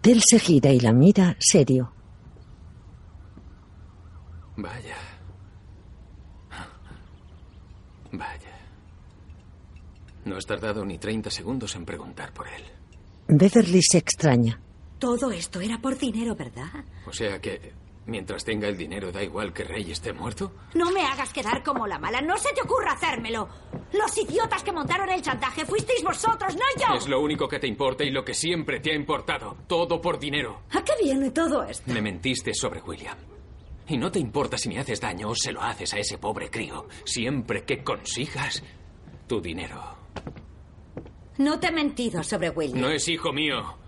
[0.00, 1.92] Tel se gira y la mira serio.
[4.56, 4.96] Vaya.
[8.12, 8.58] Vaya.
[10.24, 12.62] No has tardado ni 30 segundos en preguntar por él.
[13.28, 14.60] Beverly se extraña.
[14.98, 16.84] Todo esto era por dinero, ¿verdad?
[17.06, 17.72] O sea que,
[18.10, 20.52] mientras tenga el dinero, da igual que Rey esté muerto.
[20.74, 22.20] No me hagas quedar como la mala.
[22.20, 23.48] No se te ocurra hacérmelo.
[23.92, 26.94] Los idiotas que montaron el chantaje fuisteis vosotros, no yo.
[26.94, 29.56] Es lo único que te importa y lo que siempre te ha importado.
[29.66, 30.62] Todo por dinero.
[30.72, 31.90] ¿A qué viene todo esto?
[31.92, 33.16] Me mentiste sobre William.
[33.88, 36.50] Y no te importa si me haces daño o se lo haces a ese pobre
[36.50, 38.62] crío, siempre que consigas
[39.26, 39.96] tu dinero.
[41.38, 42.80] No te he mentido sobre William.
[42.80, 43.79] No es hijo mío.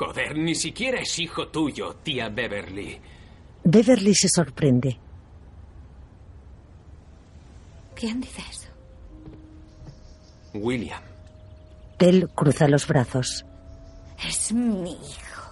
[0.00, 2.98] Joder, ni siquiera es hijo tuyo, tía Beverly.
[3.64, 4.98] Beverly se sorprende.
[7.94, 8.68] ¿Quién dice eso?
[10.54, 11.02] William.
[11.98, 13.44] Tel cruza los brazos.
[14.26, 15.42] Es mi hijo.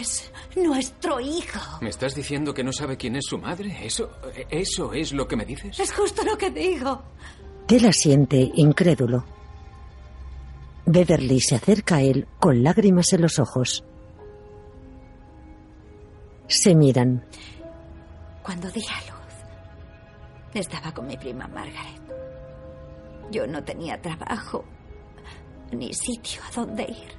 [0.00, 1.60] Es nuestro hijo.
[1.82, 3.76] ¿Me estás diciendo que no sabe quién es su madre?
[3.84, 4.10] ¿Eso,
[4.48, 5.78] eso es lo que me dices?
[5.78, 7.02] Es justo lo que digo.
[7.66, 9.37] Tel asiente, incrédulo.
[10.90, 13.84] Beverly se acerca a él con lágrimas en los ojos.
[16.46, 17.24] Se miran.
[18.42, 19.34] Cuando di a luz,
[20.54, 22.00] estaba con mi prima Margaret.
[23.30, 24.64] Yo no tenía trabajo
[25.72, 27.18] ni sitio a donde ir.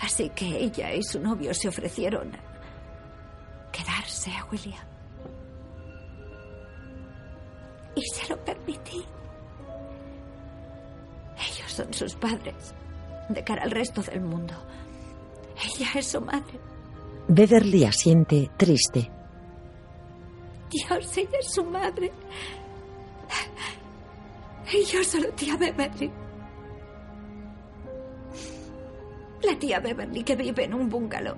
[0.00, 4.86] Así que ella y su novio se ofrecieron a quedarse a William.
[7.94, 9.04] Y se lo permití.
[11.38, 12.74] Ellos son sus padres,
[13.28, 14.54] de cara al resto del mundo.
[15.62, 16.58] Ella es su madre.
[17.28, 19.10] Beverly asiente, triste.
[20.70, 22.12] Dios, ella es su madre.
[24.72, 26.10] Y yo solo tía Beverly.
[29.42, 31.36] La tía Beverly que vive en un bungalow.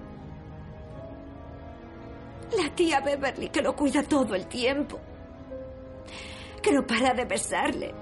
[2.57, 4.99] La tía Beverly que lo cuida todo el tiempo.
[6.63, 7.95] Que no para de besarle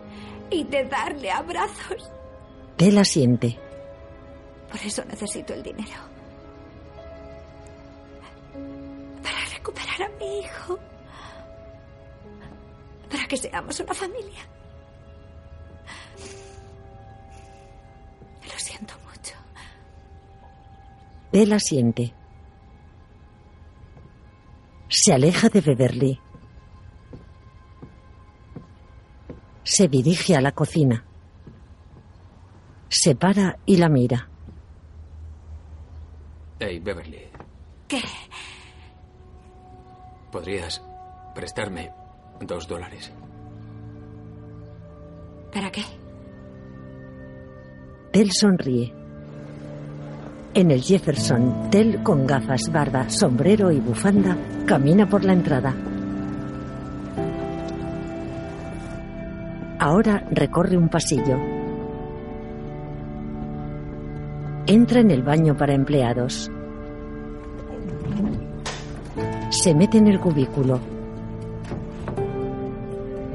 [0.50, 2.10] y de darle abrazos.
[2.76, 3.58] Tel asiente.
[4.70, 5.96] Por eso necesito el dinero.
[9.22, 10.78] Para recuperar a mi hijo.
[13.10, 14.40] Para que seamos una familia.
[18.44, 19.34] Lo siento mucho.
[21.30, 22.12] Tel asiente.
[24.88, 26.20] Se aleja de Beverly.
[29.76, 31.04] Se dirige a la cocina.
[32.88, 34.26] Se para y la mira.
[36.58, 37.18] Hey, Beverly,
[37.86, 38.00] ¿Qué?
[40.32, 40.82] ¿podrías
[41.34, 41.92] prestarme
[42.40, 43.12] dos dólares?
[45.52, 45.82] ¿Para qué?
[48.12, 48.94] Tel sonríe.
[50.54, 55.74] En el Jefferson, Tel con gafas, barba, sombrero y bufanda camina por la entrada.
[59.86, 61.38] Ahora recorre un pasillo.
[64.66, 66.50] Entra en el baño para empleados.
[69.50, 70.80] Se mete en el cubículo.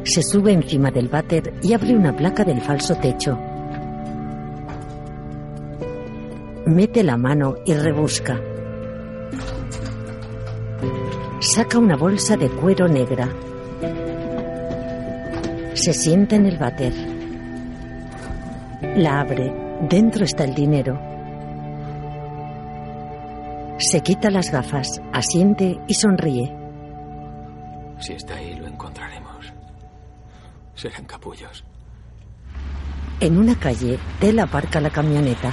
[0.03, 3.39] Se sube encima del váter y abre una placa del falso techo.
[6.65, 8.37] Mete la mano y rebusca.
[11.39, 13.29] Saca una bolsa de cuero negra.
[15.83, 16.93] Se sienta en el váter.
[18.97, 19.51] La abre.
[19.89, 20.93] Dentro está el dinero.
[23.79, 26.55] Se quita las gafas, asiente y sonríe.
[27.97, 29.51] Si está ahí, lo encontraremos.
[30.75, 31.63] Serán capullos.
[33.19, 35.51] En una calle, Tel aparca la camioneta.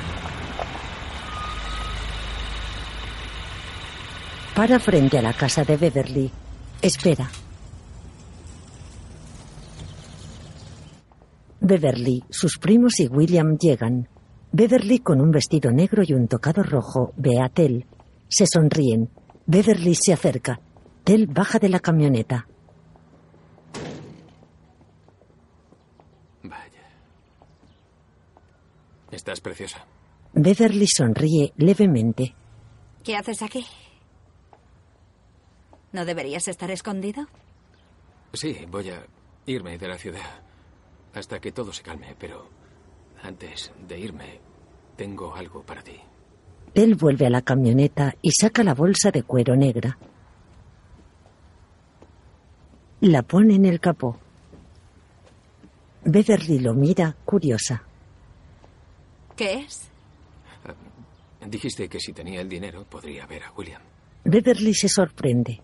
[4.55, 6.31] Para frente a la casa de Beverly.
[6.83, 7.31] Espera.
[11.69, 14.09] Beverly, sus primos y William llegan.
[14.53, 17.85] Beverly con un vestido negro y un tocado rojo ve a Tel.
[18.27, 19.11] Se sonríen.
[19.45, 20.61] Beverly se acerca.
[21.05, 22.49] Tel baja de la camioneta.
[29.11, 29.85] Estás preciosa.
[30.32, 32.35] Beverly sonríe levemente.
[33.05, 33.66] ¿Qué haces aquí?
[35.93, 37.27] ¿No deberías estar escondido?
[38.32, 39.05] Sí, voy a
[39.45, 40.48] irme de la ciudad
[41.14, 42.48] hasta que todo se calme, pero
[43.22, 44.40] antes de irme,
[44.97, 45.98] tengo algo para ti.
[46.72, 49.98] Tel vuelve a la camioneta y saca la bolsa de cuero negra.
[53.01, 54.18] La pone en el capó.
[56.05, 57.82] Beverly lo mira curiosa.
[59.36, 59.90] ¿Qué es?
[61.47, 63.80] Dijiste que si tenía el dinero podría ver a William.
[64.24, 65.60] Beverly se sorprende.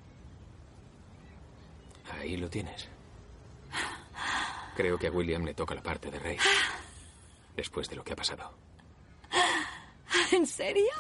[2.12, 2.88] Ahí lo tienes.
[4.76, 6.36] Creo que a William le toca la parte de rey.
[7.56, 8.52] Después de lo que ha pasado.
[10.32, 10.92] ¿En serio?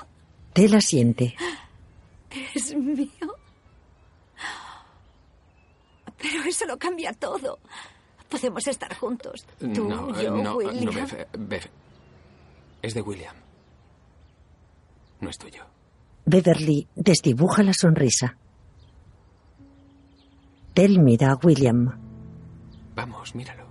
[0.52, 1.34] Tel asiente.
[2.54, 3.36] ¿Es mío?
[6.16, 7.58] Pero eso lo cambia todo.
[8.28, 9.44] Podemos estar juntos.
[9.58, 10.94] Tú, no, yo, no, no, William.
[10.94, 11.70] Beth, Beth.
[12.82, 13.36] Es de William.
[15.20, 15.64] No es tuyo.
[16.26, 18.36] Beverly desdibuja la sonrisa.
[20.72, 22.00] Tel mira a William.
[22.94, 23.63] Vamos, míralo.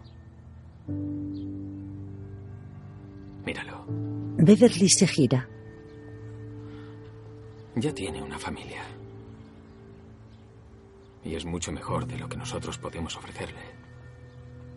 [3.45, 3.85] Míralo.
[4.37, 5.49] Beverly se gira.
[7.75, 8.81] Ya tiene una familia.
[11.23, 13.61] Y es mucho mejor de lo que nosotros podemos ofrecerle.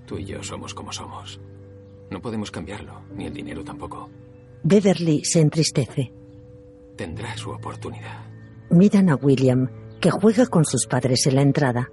[0.07, 1.41] Tú y yo somos como somos.
[2.11, 4.09] No podemos cambiarlo, ni el dinero tampoco.
[4.63, 6.13] Beverly se entristece.
[6.97, 8.25] Tendrá su oportunidad.
[8.71, 9.69] Miran a William,
[10.01, 11.91] que juega con sus padres en la entrada.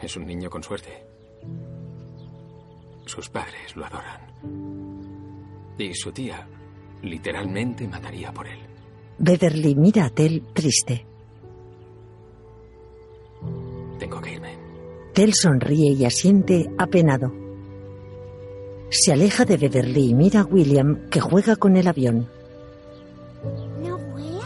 [0.00, 1.04] Es un niño con suerte.
[3.08, 4.20] Sus padres lo adoran.
[5.78, 6.46] Y su tía
[7.02, 8.58] literalmente mataría por él.
[9.16, 11.06] Beverly mira a Tel triste.
[13.98, 14.58] Tengo que irme.
[15.14, 17.32] Tel sonríe y asiente apenado.
[18.90, 22.28] Se aleja de Beverly y mira a William, que juega con el avión.
[23.82, 24.44] ¿No vuela?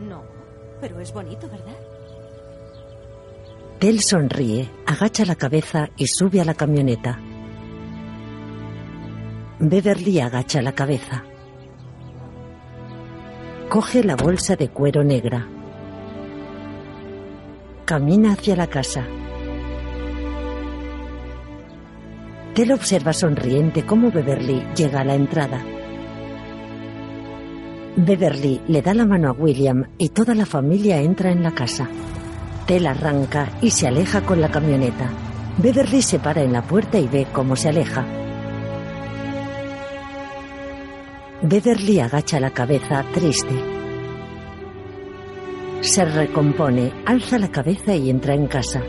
[0.00, 0.22] No,
[0.80, 1.76] pero es bonito, ¿verdad?
[3.78, 7.20] Tel sonríe, agacha la cabeza y sube a la camioneta.
[9.60, 11.24] Beverly agacha la cabeza.
[13.68, 15.48] Coge la bolsa de cuero negra.
[17.84, 19.04] Camina hacia la casa.
[22.54, 25.60] Tel observa sonriente cómo Beverly llega a la entrada.
[27.96, 31.88] Beverly le da la mano a William y toda la familia entra en la casa.
[32.64, 35.10] Tel arranca y se aleja con la camioneta.
[35.60, 38.06] Beverly se para en la puerta y ve cómo se aleja.
[41.42, 43.54] Beverly agacha la cabeza triste.
[45.80, 48.82] Se recompone, alza la cabeza y entra en casa.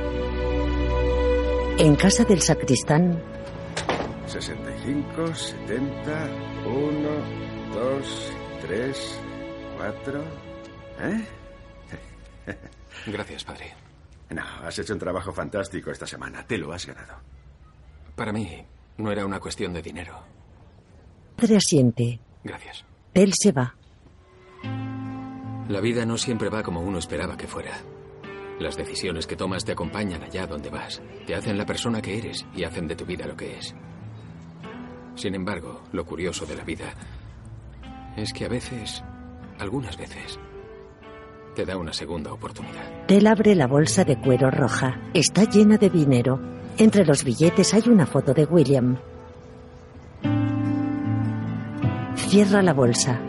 [1.78, 3.22] En casa del sacristán,
[4.26, 6.28] 65, 70,
[6.66, 7.10] 1,
[7.74, 9.20] 2, 3,
[9.78, 10.24] 4.
[11.02, 11.26] ¿Eh?
[13.08, 13.74] Gracias, padre.
[14.32, 16.46] No, has hecho un trabajo fantástico esta semana.
[16.46, 17.14] Te lo has ganado.
[18.16, 18.66] Para mí
[18.98, 20.20] no era una cuestión de dinero.
[21.38, 22.20] padre asiente.
[22.44, 22.86] Gracias.
[23.14, 23.76] Tel se va.
[25.68, 27.78] La vida no siempre va como uno esperaba que fuera.
[28.60, 32.46] Las decisiones que tomas te acompañan allá donde vas, te hacen la persona que eres
[32.56, 33.76] y hacen de tu vida lo que es.
[35.16, 36.94] Sin embargo, lo curioso de la vida
[38.18, 39.04] es que a veces,
[39.60, 40.40] algunas veces,
[41.56, 43.06] te da una segunda oportunidad.
[43.06, 45.00] Tel abre la bolsa de cuero roja.
[45.14, 46.40] Está llena de dinero.
[46.78, 48.98] Entre los billetes hay una foto de William.
[52.28, 53.20] Cierra la bolsa.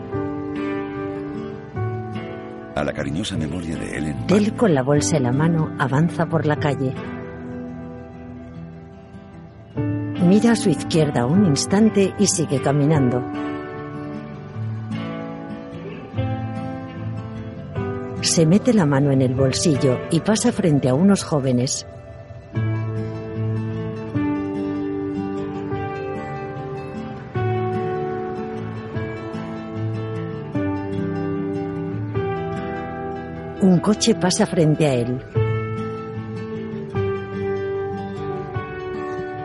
[2.75, 4.27] A la cariñosa memoria de Ellen.
[4.27, 6.93] Tel con la bolsa en la mano avanza por la calle.
[10.23, 13.23] Mira a su izquierda un instante y sigue caminando.
[18.21, 21.87] Se mete la mano en el bolsillo y pasa frente a unos jóvenes.
[33.81, 35.17] Coche pasa frente a él.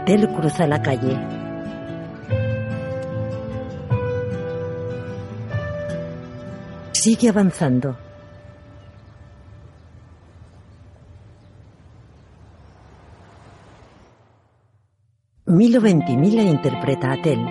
[0.04, 1.34] Tel cruza la calle.
[6.92, 7.96] Sigue avanzando.
[15.46, 17.44] Milo Ventimiglia interpreta a Tel.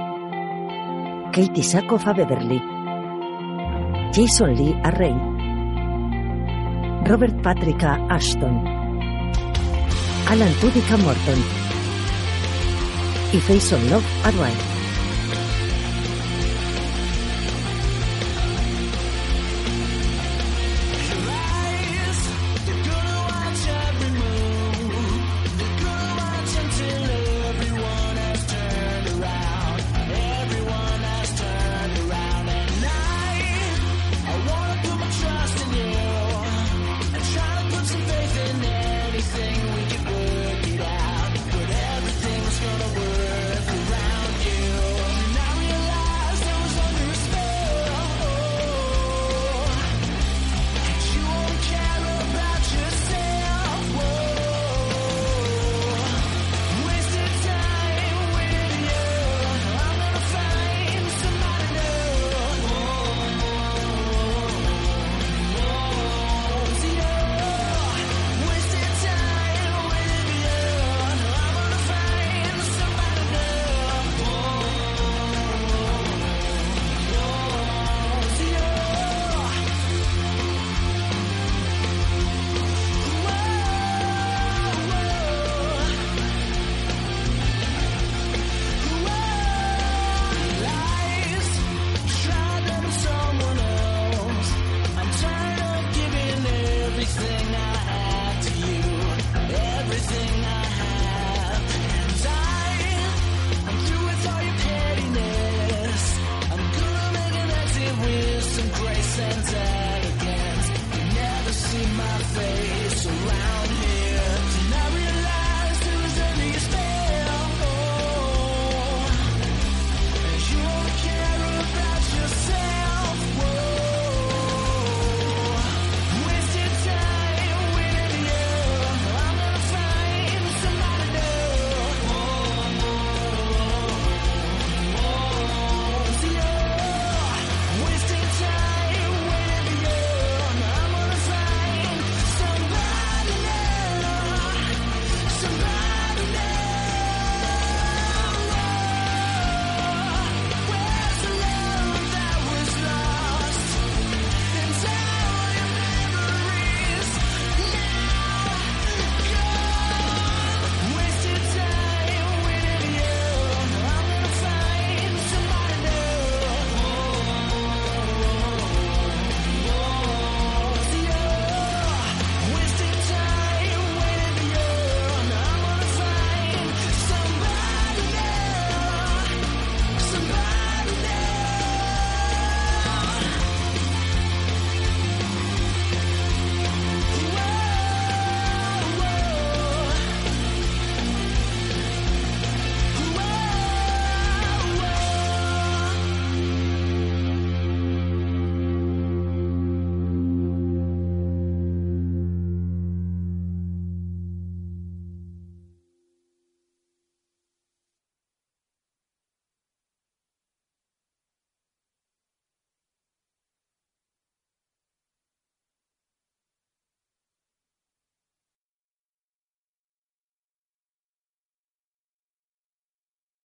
[1.32, 2.62] Katie Sackhoff a Beverly.
[4.12, 5.35] Jason Lee a Ray.
[7.08, 8.66] Robert Patrick Ashton.
[10.28, 11.40] Alan Tudyk Morton.
[13.32, 14.75] Y Faison Love a Dwight.